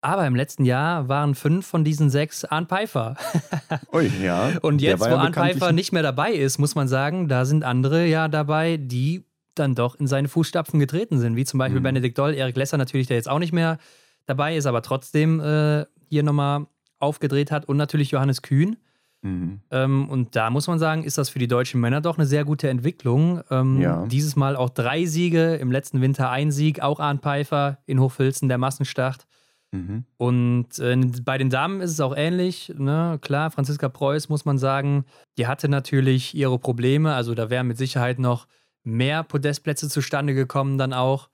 [0.00, 3.16] Aber im letzten Jahr waren fünf von diesen sechs Arne Pfeiffer.
[3.92, 4.52] Ui, ja.
[4.62, 7.64] Und jetzt, wo ja Arne Pfeiffer nicht mehr dabei ist, muss man sagen, da sind
[7.64, 11.36] andere ja dabei, die dann doch in seine Fußstapfen getreten sind.
[11.36, 11.84] Wie zum Beispiel mhm.
[11.84, 13.78] Benedikt Doll, Erik Lesser natürlich, der jetzt auch nicht mehr
[14.26, 16.66] dabei ist, aber trotzdem äh, hier nochmal
[16.98, 17.66] aufgedreht hat.
[17.66, 18.76] Und natürlich Johannes Kühn.
[19.22, 19.60] Mhm.
[19.70, 22.44] Ähm, und da muss man sagen, ist das für die deutschen Männer doch eine sehr
[22.44, 23.40] gute Entwicklung.
[23.50, 24.06] Ähm, ja.
[24.06, 28.48] Dieses Mal auch drei Siege, im letzten Winter ein Sieg, auch Arne Pfeiffer in Hochfilzen,
[28.48, 29.26] der Massenstart.
[29.72, 30.04] Mhm.
[30.18, 32.72] Und äh, bei den Damen ist es auch ähnlich.
[32.76, 33.18] Ne?
[33.22, 35.04] Klar, Franziska Preuß muss man sagen,
[35.36, 37.14] die hatte natürlich ihre Probleme.
[37.14, 38.46] Also da wären mit Sicherheit noch
[38.84, 41.28] mehr Podestplätze zustande gekommen dann auch.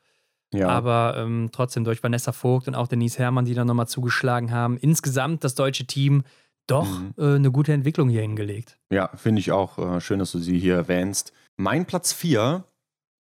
[0.52, 0.68] Ja.
[0.68, 4.78] Aber ähm, trotzdem durch Vanessa Vogt und auch Denise Herrmann, die dann nochmal zugeschlagen haben.
[4.78, 6.24] Insgesamt das deutsche Team
[6.66, 7.14] doch mhm.
[7.18, 8.78] äh, eine gute Entwicklung hier hingelegt.
[8.90, 11.32] Ja, finde ich auch äh, schön, dass du sie hier erwähnst.
[11.56, 12.64] Mein Platz 4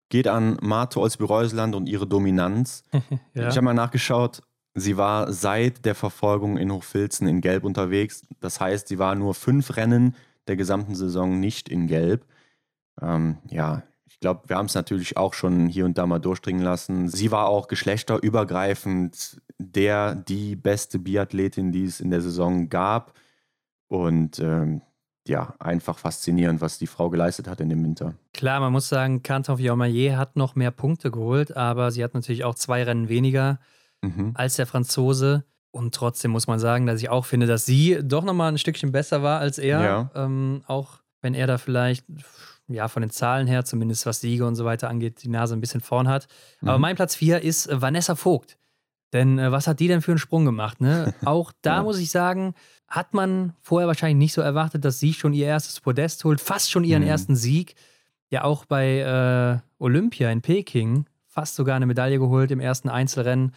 [0.09, 2.83] geht an Marte Olsby-Reuseland und ihre Dominanz.
[3.33, 3.47] ja.
[3.47, 4.41] Ich habe mal nachgeschaut,
[4.75, 8.25] Sie war seit der Verfolgung in Hochfilzen in Gelb unterwegs.
[8.39, 10.15] Das heißt, sie war nur fünf Rennen
[10.47, 12.25] der gesamten Saison nicht in Gelb.
[12.99, 16.61] Ähm, ja, ich glaube, wir haben es natürlich auch schon hier und da mal durchdringen
[16.61, 17.09] lassen.
[17.09, 23.13] Sie war auch geschlechterübergreifend der, die beste Biathletin, die es in der Saison gab.
[23.87, 24.81] Und ähm,
[25.27, 28.13] ja, einfach faszinierend, was die Frau geleistet hat in dem Winter.
[28.33, 32.43] Klar, man muss sagen, Canton Fiormaillet hat noch mehr Punkte geholt, aber sie hat natürlich
[32.43, 33.59] auch zwei Rennen weniger
[34.01, 34.31] mhm.
[34.35, 35.43] als der Franzose.
[35.71, 38.91] Und trotzdem muss man sagen, dass ich auch finde, dass sie doch nochmal ein Stückchen
[38.91, 39.83] besser war als er.
[39.83, 40.11] Ja.
[40.13, 42.05] Ähm, auch wenn er da vielleicht,
[42.67, 45.61] ja, von den Zahlen her, zumindest was Siege und so weiter angeht, die Nase ein
[45.61, 46.27] bisschen vorn hat.
[46.61, 46.69] Mhm.
[46.69, 48.57] Aber mein Platz 4 ist Vanessa Vogt.
[49.11, 50.81] Denn äh, was hat die denn für einen Sprung gemacht?
[50.81, 51.13] Ne?
[51.25, 51.83] Auch da ja.
[51.83, 52.55] muss ich sagen,
[52.87, 56.71] hat man vorher wahrscheinlich nicht so erwartet, dass sie schon ihr erstes Podest holt, fast
[56.71, 57.09] schon ihren mhm.
[57.09, 57.75] ersten Sieg.
[58.29, 63.53] Ja, auch bei äh, Olympia in Peking fast sogar eine Medaille geholt im ersten Einzelrennen.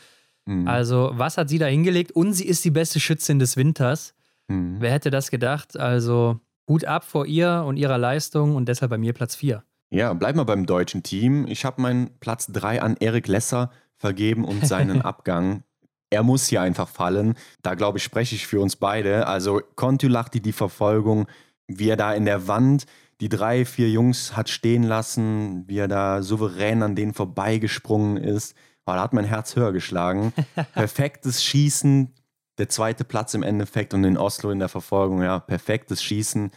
[0.47, 0.67] Mhm.
[0.67, 2.13] Also, was hat sie da hingelegt?
[2.13, 4.15] Und sie ist die beste Schützin des Winters.
[4.49, 4.77] Mhm.
[4.79, 5.79] Wer hätte das gedacht?
[5.79, 9.63] Also, Hut ab vor ihr und ihrer Leistung und deshalb bei mir Platz 4.
[9.91, 11.47] Ja, bleib mal beim deutschen Team.
[11.47, 15.63] Ich habe meinen Platz 3 an Erik Lesser vergeben und seinen Abgang.
[16.11, 17.35] Er muss hier einfach fallen.
[17.63, 19.27] Da glaube ich, spreche ich für uns beide.
[19.27, 21.27] Also Kontulachti, die Verfolgung,
[21.69, 22.87] wie er da in der Wand
[23.21, 28.55] die drei, vier Jungs hat stehen lassen, wie er da souverän an denen vorbeigesprungen ist.
[28.85, 30.33] Oh, da hat mein Herz höher geschlagen.
[30.75, 32.13] Perfektes Schießen,
[32.59, 36.51] der zweite Platz im Endeffekt und in Oslo in der Verfolgung, ja, perfektes Schießen.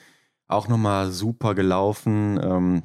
[0.48, 2.40] Auch nochmal super gelaufen.
[2.42, 2.84] Ähm,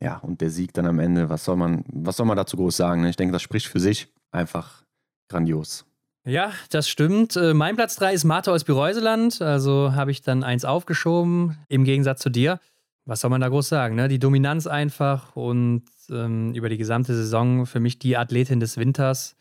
[0.00, 2.76] ja, und der Sieg dann am Ende, was soll man, was soll man dazu groß
[2.76, 3.02] sagen?
[3.02, 3.10] Ne?
[3.10, 4.08] Ich denke, das spricht für sich.
[4.30, 4.82] Einfach
[5.28, 5.86] grandios.
[6.24, 7.36] Ja, das stimmt.
[7.36, 9.40] Äh, mein Platz 3 ist Martha aus Bireuseland.
[9.40, 12.58] Also habe ich dann eins aufgeschoben, im Gegensatz zu dir.
[13.04, 13.94] Was soll man da groß sagen?
[13.94, 14.08] Ne?
[14.08, 19.36] Die Dominanz einfach und ähm, über die gesamte Saison für mich die Athletin des Winters,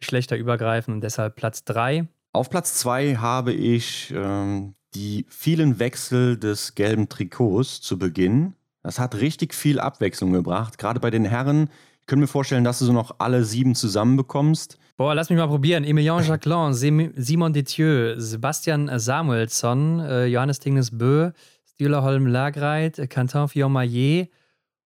[0.00, 2.08] geschlechterübergreifend und deshalb Platz 3.
[2.34, 8.54] Auf Platz 2 habe ich ähm, die vielen Wechsel des gelben Trikots zu Beginn.
[8.82, 10.76] Das hat richtig viel Abwechslung gebracht.
[10.76, 11.70] Gerade bei den Herren.
[12.00, 14.78] Ich könnte mir vorstellen, dass du so noch alle sieben zusammenbekommst.
[14.96, 15.84] Boah, lass mich mal probieren.
[15.84, 21.30] Emilien Jacquelin, Simon Detieu, Sebastian Samuelsson, äh, Johannes Tingnes Bö,
[21.64, 24.28] Stühler Holm Lagreit, Quentin Fillon-Maillet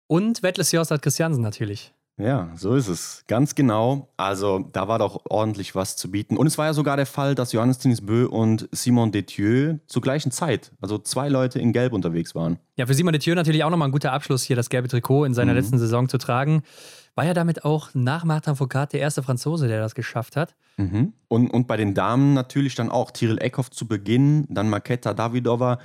[0.06, 1.94] und Wettles Jossat Christiansen natürlich.
[2.18, 3.24] Ja, so ist es.
[3.28, 4.08] Ganz genau.
[4.16, 6.36] Also da war doch ordentlich was zu bieten.
[6.36, 10.32] Und es war ja sogar der Fall, dass Johannes Bö und Simon Detieu zur gleichen
[10.32, 12.58] Zeit, also zwei Leute in Gelb unterwegs waren.
[12.76, 15.34] Ja, für Simon Detieu natürlich auch nochmal ein guter Abschluss, hier das gelbe Trikot in
[15.34, 15.58] seiner mhm.
[15.58, 16.62] letzten Saison zu tragen.
[17.14, 20.54] War ja damit auch nach Martin Foucault der erste Franzose, der das geschafft hat.
[20.76, 21.12] Mhm.
[21.28, 25.78] Und, und bei den Damen natürlich dann auch Tyrell Eckhoff zu Beginn, dann Maketa Davidova,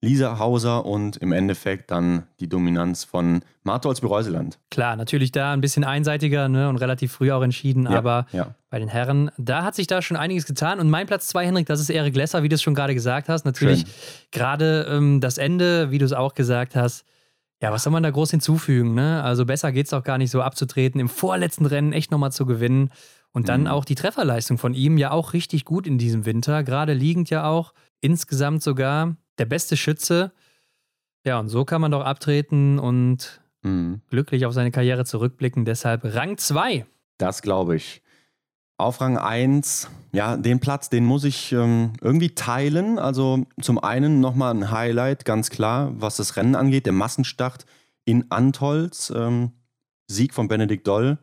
[0.00, 4.60] Lisa Hauser und im Endeffekt dann die Dominanz von Martholz Bereuseland.
[4.70, 8.54] Klar, natürlich da ein bisschen einseitiger ne, und relativ früh auch entschieden, ja, aber ja.
[8.70, 10.78] bei den Herren, da hat sich da schon einiges getan.
[10.78, 13.28] Und mein Platz zwei, Henrik, das ist Erik Lesser, wie du es schon gerade gesagt
[13.28, 13.44] hast.
[13.44, 13.86] Natürlich
[14.30, 17.04] gerade ähm, das Ende, wie du es auch gesagt hast.
[17.60, 18.94] Ja, was soll man da groß hinzufügen?
[18.94, 19.20] Ne?
[19.24, 22.46] Also besser geht es auch gar nicht so abzutreten, im vorletzten Rennen echt nochmal zu
[22.46, 22.90] gewinnen.
[23.32, 23.66] Und dann mhm.
[23.66, 27.48] auch die Trefferleistung von ihm ja auch richtig gut in diesem Winter, gerade liegend ja
[27.48, 27.74] auch.
[28.00, 30.32] Insgesamt sogar der beste Schütze.
[31.24, 34.00] Ja, und so kann man doch abtreten und mhm.
[34.08, 35.64] glücklich auf seine Karriere zurückblicken.
[35.64, 36.86] Deshalb Rang 2.
[37.18, 38.02] Das glaube ich.
[38.76, 43.00] Auf Rang 1, ja, den Platz, den muss ich ähm, irgendwie teilen.
[43.00, 47.66] Also zum einen nochmal ein Highlight, ganz klar, was das Rennen angeht, der Massenstart
[48.04, 49.50] in Antolz, ähm,
[50.06, 51.18] Sieg von Benedikt Doll.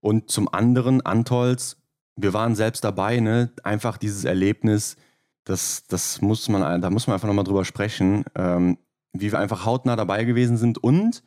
[0.00, 1.76] Und zum anderen Antolz,
[2.16, 3.50] wir waren selbst dabei, ne?
[3.64, 4.96] einfach dieses Erlebnis,
[5.44, 8.78] das, das muss man, da muss man einfach nochmal drüber sprechen, ähm,
[9.12, 11.22] wie wir einfach hautnah dabei gewesen sind und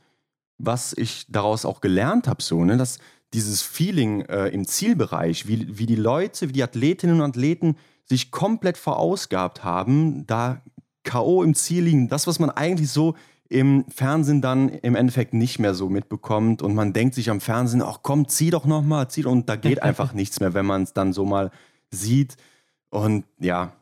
[0.57, 2.99] was ich daraus auch gelernt habe, so, ne, dass
[3.33, 8.31] dieses Feeling äh, im Zielbereich, wie, wie die Leute, wie die Athletinnen und Athleten sich
[8.31, 10.61] komplett verausgabt haben, da
[11.03, 11.43] K.O.
[11.43, 13.15] im Ziel liegen, das, was man eigentlich so
[13.49, 17.81] im Fernsehen dann im Endeffekt nicht mehr so mitbekommt und man denkt sich am Fernsehen,
[17.81, 20.93] ach komm, zieh doch nochmal, zieh und da geht einfach nichts mehr, wenn man es
[20.93, 21.51] dann so mal
[21.89, 22.35] sieht.
[22.89, 23.73] Und ja,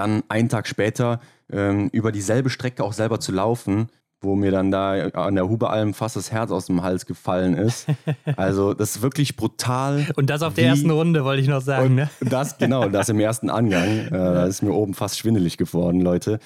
[0.00, 1.20] dann einen Tag später
[1.52, 3.88] ähm, über dieselbe Strecke auch selber zu laufen,
[4.22, 7.86] wo mir dann da an der Hubealm fast das Herz aus dem Hals gefallen ist.
[8.36, 10.06] Also das ist wirklich brutal.
[10.16, 11.94] Und das auf der ersten Runde, wollte ich noch sagen.
[11.94, 12.10] Ne?
[12.20, 13.80] Das, genau, das im ersten Angang.
[14.10, 16.38] Äh, da ist mir oben fast schwindelig geworden, Leute.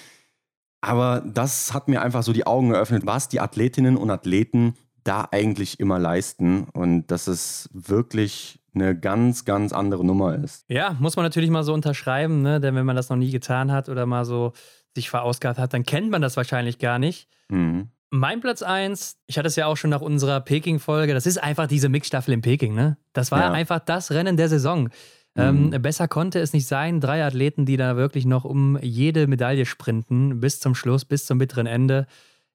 [0.81, 5.29] Aber das hat mir einfach so die Augen geöffnet, was die Athletinnen und Athleten da
[5.31, 6.65] eigentlich immer leisten.
[6.73, 10.65] Und das ist wirklich eine ganz, ganz andere Nummer ist.
[10.69, 12.61] Ja, muss man natürlich mal so unterschreiben, ne?
[12.61, 14.53] denn wenn man das noch nie getan hat oder mal so
[14.95, 17.29] sich verausgabt hat, dann kennt man das wahrscheinlich gar nicht.
[17.49, 17.89] Mhm.
[18.11, 21.67] Mein Platz 1, ich hatte es ja auch schon nach unserer Peking-Folge, das ist einfach
[21.67, 22.75] diese Mixstaffel in Peking.
[22.75, 22.97] Ne?
[23.13, 23.51] Das war ja.
[23.51, 24.91] einfach das Rennen der Saison.
[25.37, 25.73] Ähm, mhm.
[25.73, 27.01] Ähm, besser konnte es nicht sein.
[27.01, 31.39] Drei Athleten, die da wirklich noch um jede Medaille sprinten, bis zum Schluss, bis zum
[31.39, 32.07] bitteren Ende.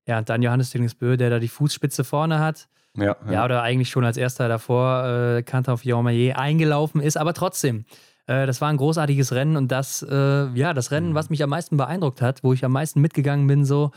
[0.07, 2.67] Ja, und dann Johannes Dingesbö, der da die Fußspitze vorne hat.
[3.01, 3.31] Ja, ja.
[3.31, 7.85] ja, oder eigentlich schon als erster davor äh, Kanter auf Jaumayer eingelaufen ist, aber trotzdem.
[8.29, 11.15] Äh, das war ein großartiges Rennen und das, äh, ja, das Rennen, mhm.
[11.15, 13.91] was mich am meisten beeindruckt hat, wo ich am meisten mitgegangen bin, so,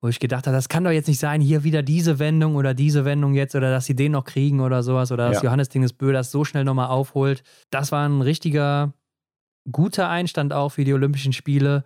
[0.00, 2.74] wo ich gedacht habe, das kann doch jetzt nicht sein, hier wieder diese Wendung oder
[2.74, 5.44] diese Wendung jetzt oder dass sie den noch kriegen oder sowas oder dass ja.
[5.44, 7.42] Johannes Dingesbö das so schnell nochmal aufholt.
[7.70, 8.92] Das war ein richtiger
[9.70, 11.84] guter Einstand auch für die Olympischen Spiele,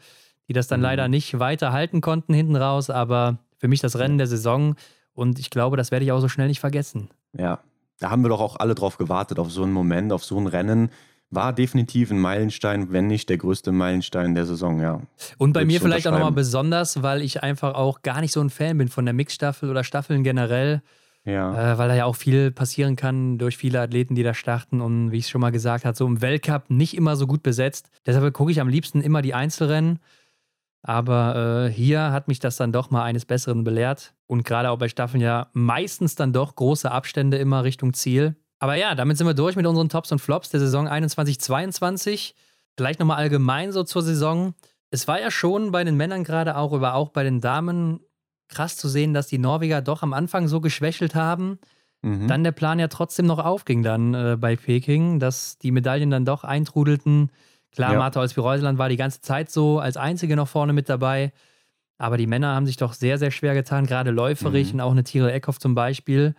[0.49, 0.85] die das dann mhm.
[0.85, 4.75] leider nicht weiter halten konnten hinten raus, aber für mich das Rennen der Saison
[5.15, 7.11] und ich glaube, das werde ich auch so schnell nicht vergessen.
[7.37, 7.61] Ja,
[7.99, 10.47] da haben wir doch auch alle drauf gewartet, auf so einen Moment, auf so ein
[10.47, 10.91] Rennen.
[11.33, 15.01] war definitiv ein Meilenstein, wenn nicht der größte Meilenstein der Saison, ja.
[15.39, 18.51] Und bei mir vielleicht auch nochmal besonders, weil ich einfach auch gar nicht so ein
[18.51, 20.83] Fan bin von der Mixstaffel oder Staffeln generell.
[21.25, 21.75] Ja.
[21.75, 25.13] Äh, weil da ja auch viel passieren kann durch viele Athleten, die da starten und
[25.13, 27.91] wie ich es schon mal gesagt habe, so im Weltcup nicht immer so gut besetzt.
[28.07, 29.99] Deshalb gucke ich am liebsten immer die Einzelrennen.
[30.83, 34.15] Aber äh, hier hat mich das dann doch mal eines Besseren belehrt.
[34.31, 38.37] Und gerade auch bei Staffeln ja meistens dann doch große Abstände immer Richtung Ziel.
[38.61, 42.35] Aber ja, damit sind wir durch mit unseren Tops und Flops der Saison 21-22.
[42.76, 44.55] Vielleicht nochmal allgemein so zur Saison.
[44.93, 47.99] Es war ja schon bei den Männern gerade auch, aber auch bei den Damen
[48.47, 51.59] krass zu sehen, dass die Norweger doch am Anfang so geschwächelt haben.
[52.03, 52.28] Mhm.
[52.28, 56.24] Dann der Plan ja trotzdem noch aufging dann äh, bei Peking, dass die Medaillen dann
[56.24, 57.33] doch eintrudelten.
[57.72, 57.99] Klar, ja.
[57.99, 61.33] Martha Olsby-Reuseland war die ganze Zeit so als einzige noch vorne mit dabei.
[62.01, 64.75] Aber die Männer haben sich doch sehr, sehr schwer getan, gerade läuferig mhm.
[64.75, 66.35] und auch eine Tiere Eckhoff zum Beispiel.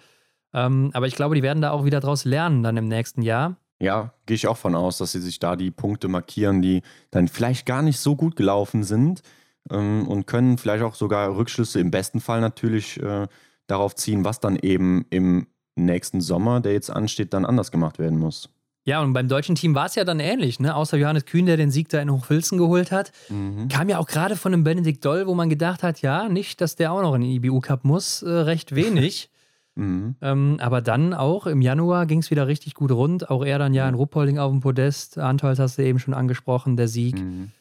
[0.53, 3.57] Ähm, aber ich glaube, die werden da auch wieder draus lernen dann im nächsten Jahr.
[3.79, 6.81] Ja, gehe ich auch von aus, dass sie sich da die Punkte markieren, die
[7.11, 9.21] dann vielleicht gar nicht so gut gelaufen sind
[9.69, 13.27] ähm, und können vielleicht auch sogar Rückschlüsse im besten Fall natürlich äh,
[13.67, 15.45] darauf ziehen, was dann eben im
[15.75, 18.49] nächsten Sommer, der jetzt ansteht, dann anders gemacht werden muss.
[18.83, 20.75] Ja, und beim deutschen Team war es ja dann ähnlich, ne?
[20.75, 23.11] Außer Johannes Kühn, der den Sieg da in Hochfilzen geholt hat.
[23.29, 23.67] Mhm.
[23.67, 26.75] Kam ja auch gerade von einem Benedikt Doll, wo man gedacht hat, ja, nicht, dass
[26.75, 29.29] der auch noch in den IBU-Cup muss, äh, recht wenig.
[29.75, 30.15] mhm.
[30.21, 33.29] ähm, aber dann auch im Januar ging es wieder richtig gut rund.
[33.29, 35.19] Auch er dann ja in Ruppolding auf dem Podest.
[35.19, 37.19] Antolz hast du eben schon angesprochen, der Sieg.
[37.19, 37.51] Mhm.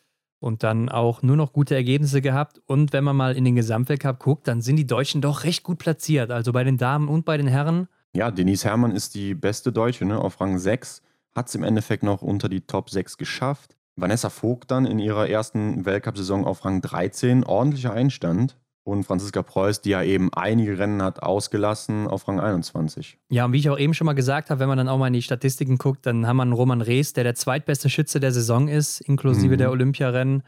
[0.43, 2.63] Und dann auch nur noch gute Ergebnisse gehabt.
[2.65, 5.79] Und wenn man mal in den Gesamtweltcup guckt, dann sind die Deutschen doch recht gut
[5.79, 6.31] platziert.
[6.31, 7.89] Also bei den Damen und bei den Herren.
[8.15, 10.19] Ja, Denise Herrmann ist die beste Deutsche, ne?
[10.19, 11.03] auf Rang 6
[11.35, 13.77] hat es im Endeffekt noch unter die Top 6 geschafft.
[13.97, 18.57] Vanessa Vogt dann in ihrer ersten Weltcup-Saison auf Rang 13, ordentlicher Einstand.
[18.83, 23.19] Und Franziska Preuß, die ja eben einige Rennen hat ausgelassen, auf Rang 21.
[23.29, 25.09] Ja, und wie ich auch eben schon mal gesagt habe, wenn man dann auch mal
[25.09, 28.33] in die Statistiken guckt, dann haben wir einen Roman Rees, der der zweitbeste Schütze der
[28.33, 29.59] Saison ist, inklusive mhm.
[29.59, 30.43] der Olympiarennen.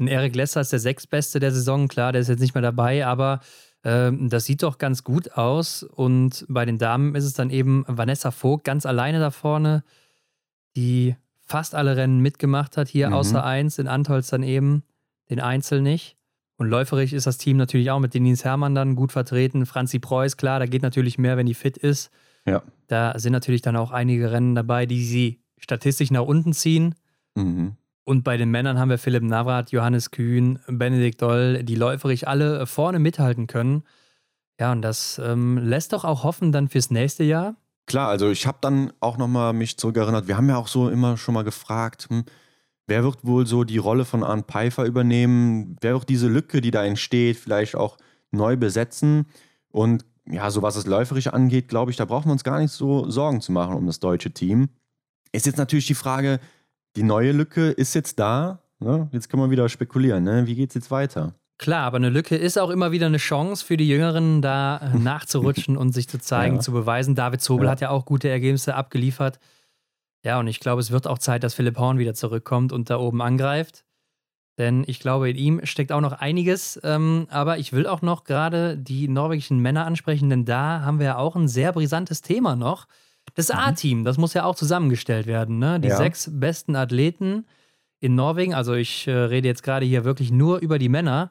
[0.00, 3.06] Ein Eric Lesser ist der sechstbeste der Saison, klar, der ist jetzt nicht mehr dabei,
[3.06, 3.40] aber
[3.84, 5.84] äh, das sieht doch ganz gut aus.
[5.84, 9.84] Und bei den Damen ist es dann eben Vanessa Vogt ganz alleine da vorne
[10.76, 13.14] die fast alle Rennen mitgemacht hat, hier mhm.
[13.14, 14.82] außer eins, in Antolz dann eben,
[15.30, 16.16] den Einzel nicht.
[16.56, 19.64] Und läuferig ist das Team natürlich auch mit Denise Herrmann dann gut vertreten.
[19.64, 22.10] Franzi Preuß, klar, da geht natürlich mehr, wenn die fit ist.
[22.46, 22.62] Ja.
[22.88, 26.94] Da sind natürlich dann auch einige Rennen dabei, die sie statistisch nach unten ziehen.
[27.34, 27.76] Mhm.
[28.04, 32.66] Und bei den Männern haben wir Philipp Navrat, Johannes Kühn, Benedikt Doll, die läuferig alle
[32.66, 33.84] vorne mithalten können.
[34.58, 37.54] Ja, und das ähm, lässt doch auch hoffen dann fürs nächste Jahr.
[37.88, 40.28] Klar, also ich habe dann auch nochmal mich zurückerinnert.
[40.28, 42.24] Wir haben ja auch so immer schon mal gefragt, hm,
[42.86, 45.76] wer wird wohl so die Rolle von Arndt Pfeiffer übernehmen?
[45.80, 47.96] Wer wird diese Lücke, die da entsteht, vielleicht auch
[48.30, 49.24] neu besetzen?
[49.70, 52.72] Und ja, so was das Läuferische angeht, glaube ich, da brauchen wir uns gar nicht
[52.72, 54.68] so Sorgen zu machen um das deutsche Team.
[55.32, 56.40] Ist jetzt natürlich die Frage,
[56.94, 58.62] die neue Lücke ist jetzt da.
[58.80, 59.08] Ne?
[59.12, 60.24] Jetzt können wir wieder spekulieren.
[60.24, 60.46] Ne?
[60.46, 61.34] Wie geht es jetzt weiter?
[61.58, 65.76] Klar, aber eine Lücke ist auch immer wieder eine Chance für die Jüngeren, da nachzurutschen
[65.76, 66.60] und sich zu zeigen, ja.
[66.60, 67.16] zu beweisen.
[67.16, 67.72] David Zobel ja.
[67.72, 69.40] hat ja auch gute Ergebnisse abgeliefert.
[70.24, 72.98] Ja, und ich glaube, es wird auch Zeit, dass Philipp Horn wieder zurückkommt und da
[72.98, 73.84] oben angreift.
[74.56, 76.80] Denn ich glaube, in ihm steckt auch noch einiges.
[76.82, 81.06] Ähm, aber ich will auch noch gerade die norwegischen Männer ansprechen, denn da haben wir
[81.06, 82.86] ja auch ein sehr brisantes Thema noch.
[83.34, 83.58] Das mhm.
[83.58, 85.58] A-Team, das muss ja auch zusammengestellt werden.
[85.58, 85.78] Ne?
[85.78, 85.96] Die ja.
[85.96, 87.46] sechs besten Athleten
[88.00, 91.30] in Norwegen, also ich äh, rede jetzt gerade hier wirklich nur über die Männer,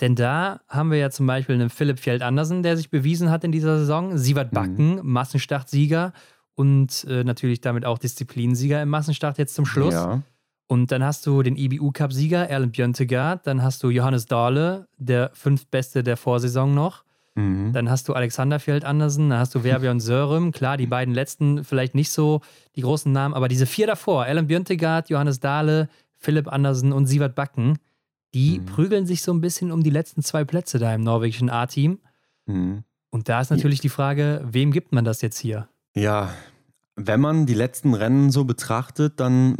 [0.00, 3.44] denn da haben wir ja zum Beispiel einen Philipp Fjeld Andersen, der sich bewiesen hat
[3.44, 4.54] in dieser Saison, Sievert mhm.
[4.54, 5.00] Backen, mhm.
[5.04, 6.12] Massenstartsieger
[6.54, 9.94] und äh, natürlich damit auch Disziplinsieger im Massenstart jetzt zum Schluss.
[9.94, 10.22] Ja.
[10.66, 16.02] Und dann hast du den IBU-Cup-Sieger Erlen Björntegard, dann hast du Johannes Dahle, der fünftbeste
[16.02, 17.02] der Vorsaison noch.
[17.34, 17.72] Mhm.
[17.72, 20.52] Dann hast du Alexander Fjeld Andersen, dann hast du Verbjörn Sörem.
[20.52, 22.40] Klar, die beiden letzten vielleicht nicht so
[22.76, 27.34] die großen Namen, aber diese vier davor, Alan Björntegard, Johannes Dahle, Philipp Andersen und Sievert
[27.34, 27.78] Backen,
[28.34, 28.66] die mhm.
[28.66, 31.98] prügeln sich so ein bisschen um die letzten zwei Plätze da im norwegischen A-Team.
[32.46, 32.84] Mhm.
[33.10, 35.68] Und da ist natürlich die Frage, wem gibt man das jetzt hier?
[35.96, 36.32] Ja,
[36.94, 39.56] wenn man die letzten Rennen so betrachtet, dann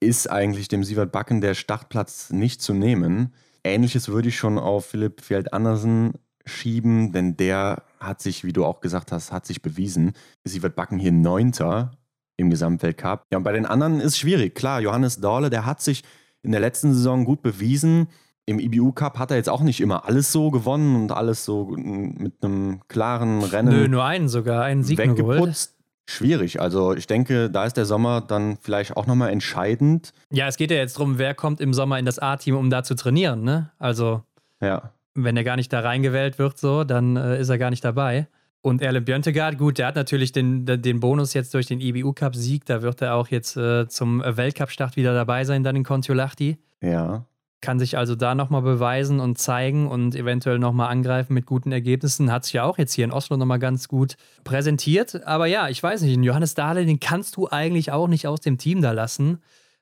[0.00, 3.34] ist eigentlich dem Sievert Backen der Startplatz nicht zu nehmen.
[3.62, 6.14] Ähnliches würde ich schon auf Philipp Fjeld Andersen
[6.44, 10.12] schieben, denn der hat sich, wie du auch gesagt hast, hat sich bewiesen.
[10.44, 11.92] Sie wird backen hier Neunter
[12.36, 13.24] im Gesamtweltcup.
[13.30, 14.54] Ja, und bei den anderen ist es schwierig.
[14.54, 16.02] Klar, Johannes Dorle, der hat sich
[16.42, 18.08] in der letzten Saison gut bewiesen.
[18.44, 21.74] Im IBU Cup hat er jetzt auch nicht immer alles so gewonnen und alles so
[21.76, 23.70] mit einem klaren Rennen.
[23.70, 25.76] Nö, nur einen sogar, einen Sieg weggeputzt.
[26.08, 26.60] Schwierig.
[26.60, 30.12] Also ich denke, da ist der Sommer dann vielleicht auch nochmal entscheidend.
[30.32, 32.82] Ja, es geht ja jetzt darum, wer kommt im Sommer in das A-Team, um da
[32.82, 33.70] zu trainieren, ne?
[33.78, 34.22] Also.
[34.60, 37.84] Ja wenn er gar nicht da reingewählt wird, so, dann äh, ist er gar nicht
[37.84, 38.28] dabei.
[38.62, 42.64] Und Erlen Björntegard, gut, der hat natürlich den, den Bonus jetzt durch den IBU-Cup-Sieg.
[42.64, 46.58] Da wird er auch jetzt äh, zum Weltcup-Start wieder dabei sein, dann in Kontiolahti.
[46.80, 47.26] Ja.
[47.60, 52.30] Kann sich also da nochmal beweisen und zeigen und eventuell nochmal angreifen mit guten Ergebnissen.
[52.30, 55.24] Hat sich ja auch jetzt hier in Oslo nochmal ganz gut präsentiert.
[55.26, 58.40] Aber ja, ich weiß nicht, den Johannes Dahle, den kannst du eigentlich auch nicht aus
[58.40, 59.38] dem Team da lassen.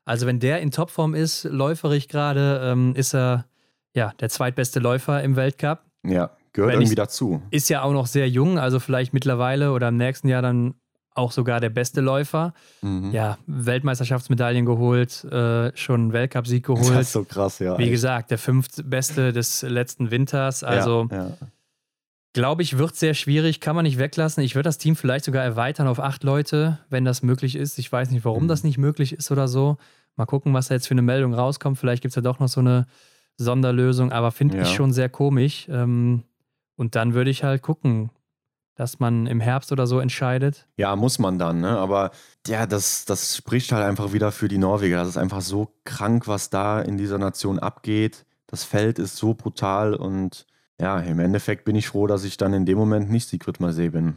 [0.07, 3.45] Also, wenn der in Topform ist, läuferig gerade, ähm, ist er
[3.95, 5.85] ja der zweitbeste Läufer im Weltcup.
[6.03, 7.43] Ja, gehört irgendwie dazu.
[7.51, 10.75] Ist ja auch noch sehr jung, also vielleicht mittlerweile oder im nächsten Jahr dann
[11.15, 12.55] auch sogar der beste Läufer.
[12.83, 13.11] Mhm.
[13.13, 16.91] Ja, Weltmeisterschaftsmedaillen geholt, äh, schon Weltcupsieg geholt.
[16.91, 17.79] Das ist so krass, ja.
[17.79, 17.93] Wie echt.
[17.93, 20.63] gesagt, der fünftbeste des letzten Winters.
[20.63, 21.37] Also ja, ja.
[22.33, 24.43] glaube ich, wird sehr schwierig, kann man nicht weglassen.
[24.43, 27.79] Ich würde das Team vielleicht sogar erweitern auf acht Leute, wenn das möglich ist.
[27.79, 28.49] Ich weiß nicht, warum mhm.
[28.49, 29.79] das nicht möglich ist oder so.
[30.17, 31.79] Mal gucken, was da jetzt für eine Meldung rauskommt.
[31.79, 32.87] Vielleicht gibt es ja doch noch so eine
[33.37, 34.63] Sonderlösung, aber finde ja.
[34.63, 35.67] ich schon sehr komisch.
[35.71, 36.25] Ähm,
[36.81, 38.09] und dann würde ich halt gucken,
[38.75, 40.67] dass man im Herbst oder so entscheidet.
[40.79, 41.77] Ja, muss man dann, ne?
[41.77, 42.11] Aber
[42.47, 44.97] ja, das, das spricht halt einfach wieder für die Norweger.
[44.97, 48.25] Das ist einfach so krank, was da in dieser Nation abgeht.
[48.47, 50.47] Das Feld ist so brutal und
[50.81, 53.91] ja, im Endeffekt bin ich froh, dass ich dann in dem Moment nicht Sigrid Marseille
[53.91, 54.17] bin.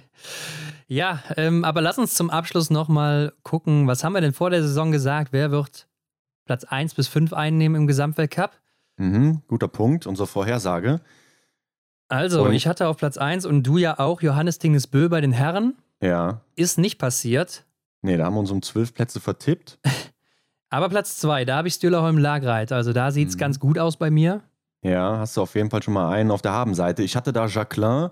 [0.88, 4.62] ja, ähm, aber lass uns zum Abschluss nochmal gucken, was haben wir denn vor der
[4.62, 5.34] Saison gesagt?
[5.34, 5.86] Wer wird
[6.46, 8.52] Platz 1 bis 5 einnehmen im Gesamtweltcup?
[8.96, 11.02] Mhm, guter Punkt, unsere Vorhersage.
[12.10, 15.30] Also, und ich hatte auf Platz 1 und du ja auch Johannes Dingesbö bei den
[15.30, 15.76] Herren.
[16.02, 16.40] Ja.
[16.56, 17.64] Ist nicht passiert.
[18.02, 19.78] Nee, da haben wir uns um zwölf Plätze vertippt.
[20.70, 22.72] Aber Platz 2, da habe ich Stühlerholm Lagreit.
[22.72, 23.40] Also da sieht es mhm.
[23.40, 24.42] ganz gut aus bei mir.
[24.82, 27.02] Ja, hast du auf jeden Fall schon mal einen auf der Habenseite.
[27.04, 28.10] Ich hatte da Jacqueline,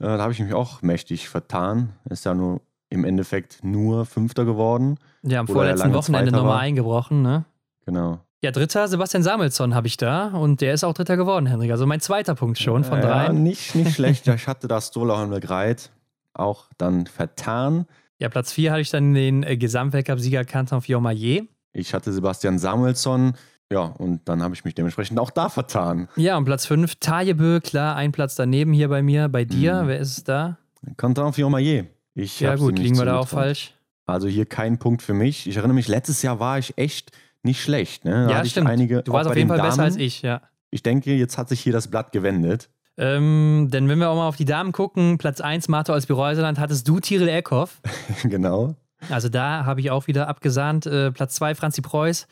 [0.00, 1.94] äh, da habe ich mich auch mächtig vertan.
[2.10, 2.60] Ist ja nur
[2.90, 4.98] im Endeffekt nur Fünfter geworden.
[5.22, 7.44] Ja, am vorletzten Wochenende nochmal eingebrochen, ne?
[7.86, 8.18] Genau.
[8.42, 11.70] Ja, dritter Sebastian Samuelsson habe ich da und der ist auch dritter geworden, Henrik.
[11.70, 13.26] Also mein zweiter Punkt schon von drei.
[13.26, 14.26] Ja, nicht, nicht schlecht.
[14.34, 15.90] Ich hatte da Stola Greit
[16.32, 17.86] auch dann vertan.
[18.18, 21.48] Ja, Platz vier hatte ich dann den äh, Gesamtweltcup-Sieger Canton Fiormaillet.
[21.72, 23.34] Ich hatte Sebastian Samuelsson.
[23.70, 26.08] Ja, und dann habe ich mich dementsprechend auch da vertan.
[26.16, 29.28] Ja, und Platz 5, Tajebö, klar, ein Platz daneben hier bei mir.
[29.28, 29.88] Bei dir, mhm.
[29.88, 30.56] wer ist es da?
[30.96, 31.88] Canton Fiormaillet.
[32.14, 33.74] Ich ja, gut, liegen wir da auch falsch.
[34.06, 35.46] Also hier kein Punkt für mich.
[35.46, 37.12] Ich erinnere mich, letztes Jahr war ich echt
[37.42, 38.04] nicht schlecht.
[38.04, 38.26] Ne?
[38.26, 38.68] Da ja, stimmt.
[38.68, 40.42] Einige, du warst auf jeden Fall Damen, besser als ich, ja.
[40.70, 42.70] Ich denke, jetzt hat sich hier das Blatt gewendet.
[42.96, 46.58] Ähm, denn wenn wir auch mal auf die Damen gucken, Platz 1 Martha aus Bireuseland,
[46.58, 47.80] hattest du Tiril Eckhoff.
[48.24, 48.74] genau.
[49.08, 50.86] Also da habe ich auch wieder abgesahnt.
[50.86, 52.26] Äh, Platz 2 Franzi Preuß.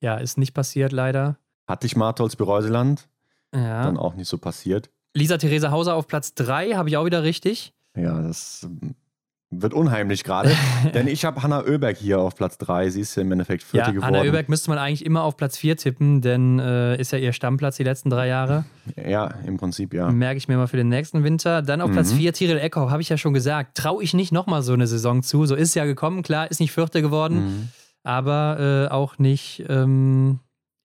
[0.00, 1.38] Ja, ist nicht passiert leider.
[1.68, 3.08] Hatte ich Martholz Bereuseland.
[3.54, 3.84] Ja.
[3.84, 4.90] Dann auch nicht so passiert.
[5.14, 7.72] Lisa Theresa Hauser auf Platz 3, habe ich auch wieder richtig.
[7.96, 8.68] Ja, das
[9.50, 10.50] wird unheimlich gerade,
[10.94, 12.90] denn ich habe Hanna Oeberg hier auf Platz 3.
[12.90, 14.14] Sie ist ja im Endeffekt vierte ja, geworden.
[14.14, 17.32] Hanna Oeberg müsste man eigentlich immer auf Platz 4 tippen, denn äh, ist ja ihr
[17.32, 18.64] Stammplatz die letzten drei Jahre.
[18.96, 20.10] Ja, im Prinzip ja.
[20.10, 21.62] Merke ich mir mal für den nächsten Winter.
[21.62, 21.94] Dann auf mhm.
[21.94, 23.76] Platz 4 Tiril Eckhoff, habe ich ja schon gesagt.
[23.76, 25.46] Traue ich nicht nochmal so eine Saison zu.
[25.46, 27.68] So ist es ja gekommen, klar, ist nicht Vierte geworden, mhm.
[28.02, 30.40] aber äh, auch nicht ähm,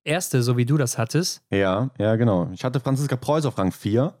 [0.06, 1.42] Erste, so wie du das hattest.
[1.50, 2.50] Ja, ja, genau.
[2.52, 4.12] Ich hatte Franziska Preuß auf Rang 4.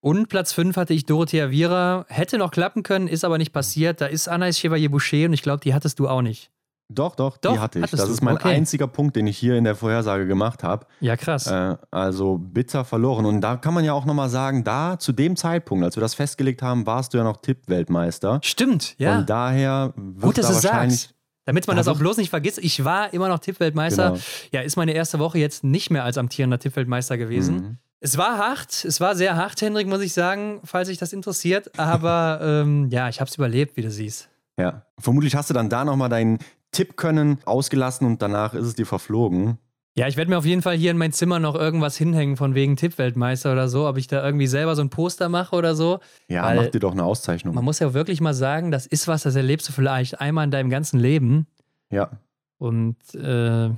[0.00, 2.06] Und Platz 5 hatte ich Dorothea Viera.
[2.08, 4.00] Hätte noch klappen können, ist aber nicht passiert.
[4.00, 6.50] Da ist Anais Chevalier-Boucher und ich glaube, die hattest du auch nicht.
[6.92, 7.90] Doch, doch, doch die hatte ich.
[7.90, 8.12] Das du?
[8.12, 8.54] ist mein okay.
[8.54, 10.86] einziger Punkt, den ich hier in der Vorhersage gemacht habe.
[11.00, 11.46] Ja, krass.
[11.46, 13.26] Äh, also bitter verloren.
[13.26, 16.14] Und da kann man ja auch nochmal sagen, da zu dem Zeitpunkt, als wir das
[16.14, 18.40] festgelegt haben, warst du ja noch Tippweltmeister.
[18.42, 19.18] Stimmt, ja.
[19.18, 21.00] Und daher wird Gut, dass da du wahrscheinlich.
[21.00, 21.14] Sagst.
[21.44, 24.10] Damit man das auch bloß nicht vergisst, ich war immer noch Tippweltmeister.
[24.10, 24.22] Genau.
[24.52, 27.56] Ja, ist meine erste Woche jetzt nicht mehr als amtierender Tippweltmeister gewesen.
[27.56, 27.78] Mhm.
[28.02, 31.78] Es war hart, es war sehr hart, Hendrik, muss ich sagen, falls sich das interessiert.
[31.78, 34.28] Aber ähm, ja, ich habe es überlebt, wie du siehst.
[34.58, 36.38] Ja, vermutlich hast du dann da nochmal deinen
[36.72, 39.58] Tipp können ausgelassen und danach ist es dir verflogen.
[39.96, 42.54] Ja, ich werde mir auf jeden Fall hier in mein Zimmer noch irgendwas hinhängen von
[42.54, 45.98] wegen Tippweltmeister oder so, ob ich da irgendwie selber so ein Poster mache oder so.
[46.28, 47.54] Ja, Weil mach dir doch eine Auszeichnung.
[47.54, 50.52] Man muss ja wirklich mal sagen, das ist was, das erlebst du vielleicht einmal in
[50.52, 51.48] deinem ganzen Leben.
[51.90, 52.10] Ja.
[52.56, 53.70] Und äh,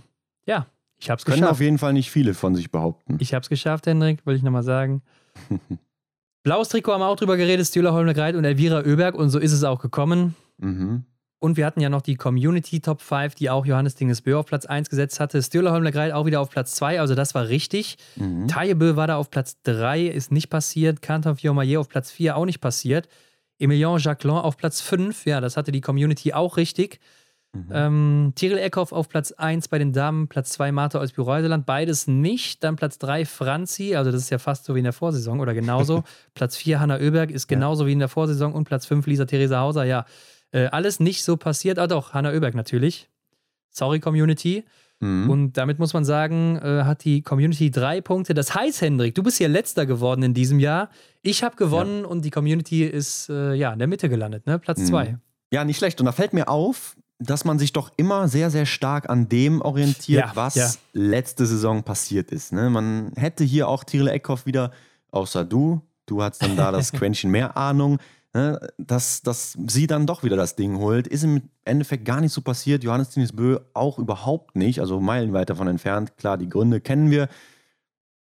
[0.44, 0.66] ja,
[1.02, 1.40] ich habe es geschafft.
[1.40, 3.16] Können auf jeden Fall nicht viele von sich behaupten.
[3.18, 5.02] Ich habe es geschafft, Hendrik, will ich nochmal sagen.
[6.44, 9.52] Blaues Trikot haben wir auch drüber geredet, Stühler Holmgreit und Elvira Oeberg und so ist
[9.52, 10.36] es auch gekommen.
[10.58, 11.04] Mhm.
[11.40, 14.64] Und wir hatten ja noch die Community Top 5, die auch Johannes Dingesbö auf Platz
[14.64, 15.42] 1 gesetzt hatte.
[15.42, 17.96] Stühler Holmgreit auch wieder auf Platz 2, also das war richtig.
[18.14, 18.46] Mhm.
[18.46, 21.02] Tajebö war da auf Platz 3, ist nicht passiert.
[21.02, 23.08] Canton Fiormaillet auf Platz 4, auch nicht passiert.
[23.58, 27.00] Emilien Jacquelin auf Platz 5, ja, das hatte die Community auch richtig.
[27.54, 27.68] Mhm.
[27.70, 32.06] Ähm, Tiril Eckhoff auf Platz 1 bei den Damen, Platz 2 Martha aus Büreuseland, beides
[32.06, 32.64] nicht.
[32.64, 35.52] Dann Platz 3 Franzi, also das ist ja fast so wie in der Vorsaison oder
[35.52, 36.02] genauso.
[36.34, 37.88] Platz 4 Hanna Oeberg ist genauso ja.
[37.88, 40.06] wie in der Vorsaison und Platz 5 Lisa Theresa Hauser, ja.
[40.50, 43.10] Äh, alles nicht so passiert, ah doch, Hanna Oeberg natürlich.
[43.70, 44.64] Sorry, Community.
[45.00, 45.28] Mhm.
[45.28, 48.34] Und damit muss man sagen, äh, hat die Community drei Punkte.
[48.34, 50.90] Das heißt, Hendrik, du bist hier letzter geworden in diesem Jahr.
[51.22, 52.06] Ich habe gewonnen ja.
[52.06, 54.58] und die Community ist äh, ja in der Mitte gelandet, ne?
[54.58, 54.86] Platz mhm.
[54.86, 55.18] zwei.
[55.52, 56.00] Ja, nicht schlecht.
[56.00, 59.60] Und da fällt mir auf, dass man sich doch immer sehr, sehr stark an dem
[59.60, 60.70] orientiert, ja, was ja.
[60.92, 62.52] letzte Saison passiert ist.
[62.52, 62.70] Ne?
[62.70, 64.72] Man hätte hier auch Tyrell Eckhoff wieder,
[65.10, 67.98] außer du, du hast dann da das Quäntchen mehr Ahnung,
[68.34, 68.60] ne?
[68.78, 71.06] dass, dass sie dann doch wieder das Ding holt.
[71.06, 72.84] Ist im Endeffekt gar nicht so passiert.
[72.84, 76.16] Johannes Tinis Bö auch überhaupt nicht, also meilenweit davon entfernt.
[76.16, 77.28] Klar, die Gründe kennen wir.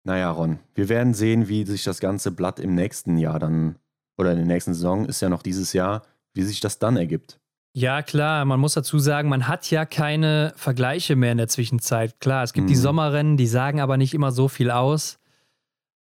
[0.04, 3.76] Naja, Ron, wir werden sehen, wie sich das ganze Blatt im nächsten Jahr dann,
[4.18, 7.41] oder in der nächsten Saison, ist ja noch dieses Jahr, wie sich das dann ergibt.
[7.74, 12.20] Ja, klar, man muss dazu sagen, man hat ja keine Vergleiche mehr in der Zwischenzeit.
[12.20, 12.70] Klar, es gibt mhm.
[12.70, 15.20] die Sommerrennen, die sagen aber nicht immer so viel aus.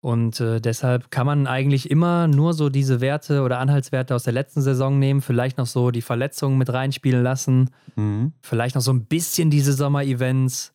[0.01, 4.33] Und äh, deshalb kann man eigentlich immer nur so diese Werte oder Anhaltswerte aus der
[4.33, 8.33] letzten Saison nehmen, vielleicht noch so die Verletzungen mit reinspielen lassen, mhm.
[8.41, 10.73] vielleicht noch so ein bisschen diese Sommer-Events.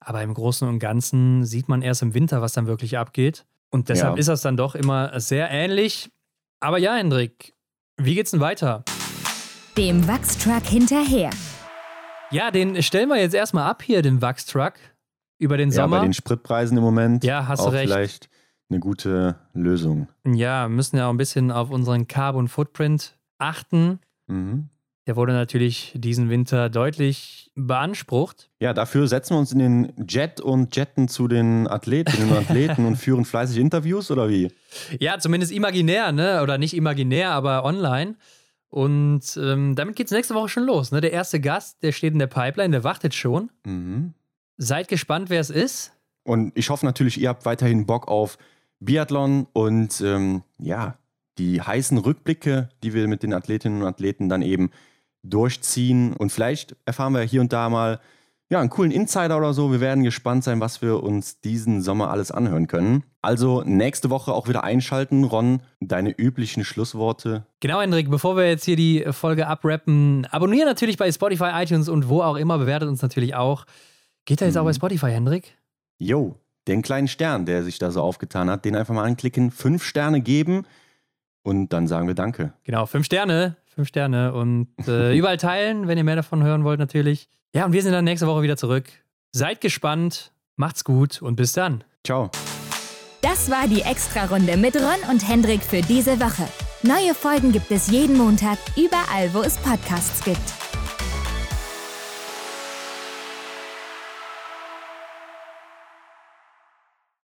[0.00, 3.44] Aber im Großen und Ganzen sieht man erst im Winter, was dann wirklich abgeht.
[3.70, 4.18] Und deshalb ja.
[4.18, 6.10] ist das dann doch immer sehr ähnlich.
[6.60, 7.54] Aber ja, Hendrik,
[7.98, 8.84] wie geht's denn weiter?
[9.78, 11.30] Dem Wachstruck hinterher.
[12.30, 14.74] Ja, den stellen wir jetzt erstmal ab hier, den Wachstruck.
[15.38, 15.96] Über den Sommer.
[15.96, 17.24] Ja, bei den Spritpreisen im Moment.
[17.24, 17.90] Ja, hast du recht.
[17.90, 18.28] Vielleicht
[18.68, 20.08] eine gute Lösung.
[20.26, 23.98] Ja, müssen ja auch ein bisschen auf unseren Carbon Footprint achten.
[24.26, 24.68] Mhm.
[25.06, 28.50] Der wurde natürlich diesen Winter deutlich beansprucht.
[28.60, 32.84] Ja, dafür setzen wir uns in den Jet und jetten zu den Athletinnen und Athleten
[32.84, 34.52] und führen fleißig Interviews oder wie?
[35.00, 36.42] Ja, zumindest imaginär, ne?
[36.42, 38.16] Oder nicht imaginär, aber online.
[38.72, 40.92] Und ähm, damit geht es nächste Woche schon los.
[40.92, 41.02] Ne?
[41.02, 43.50] Der erste Gast, der steht in der Pipeline, der wartet schon.
[43.66, 44.14] Mhm.
[44.56, 45.92] Seid gespannt, wer es ist.
[46.24, 48.38] Und ich hoffe natürlich, ihr habt weiterhin Bock auf
[48.80, 50.96] Biathlon und ähm, ja,
[51.36, 54.70] die heißen Rückblicke, die wir mit den Athletinnen und Athleten dann eben
[55.22, 56.14] durchziehen.
[56.14, 58.00] Und vielleicht erfahren wir hier und da mal
[58.52, 59.72] ja, einen coolen Insider oder so.
[59.72, 63.02] Wir werden gespannt sein, was wir uns diesen Sommer alles anhören können.
[63.22, 65.24] Also nächste Woche auch wieder einschalten.
[65.24, 67.46] Ron, deine üblichen Schlussworte.
[67.60, 72.10] Genau, Hendrik, bevor wir jetzt hier die Folge abrappen, abonnieren natürlich bei Spotify, iTunes und
[72.10, 72.58] wo auch immer.
[72.58, 73.64] Bewertet uns natürlich auch.
[74.26, 74.60] Geht da jetzt mhm.
[74.60, 75.56] auch bei Spotify, Hendrik?
[75.96, 76.36] Jo,
[76.68, 80.20] den kleinen Stern, der sich da so aufgetan hat, den einfach mal anklicken, fünf Sterne
[80.20, 80.66] geben
[81.42, 82.52] und dann sagen wir Danke.
[82.64, 86.78] Genau, fünf Sterne, fünf Sterne und äh, überall teilen, wenn ihr mehr davon hören wollt
[86.78, 87.28] natürlich.
[87.54, 88.84] Ja, und wir sind dann nächste Woche wieder zurück.
[89.32, 91.84] Seid gespannt, macht's gut und bis dann.
[92.04, 92.30] Ciao.
[93.22, 96.48] Das war die Extra-Runde mit Ron und Hendrik für diese Woche.
[96.82, 100.71] Neue Folgen gibt es jeden Montag, überall, wo es Podcasts gibt.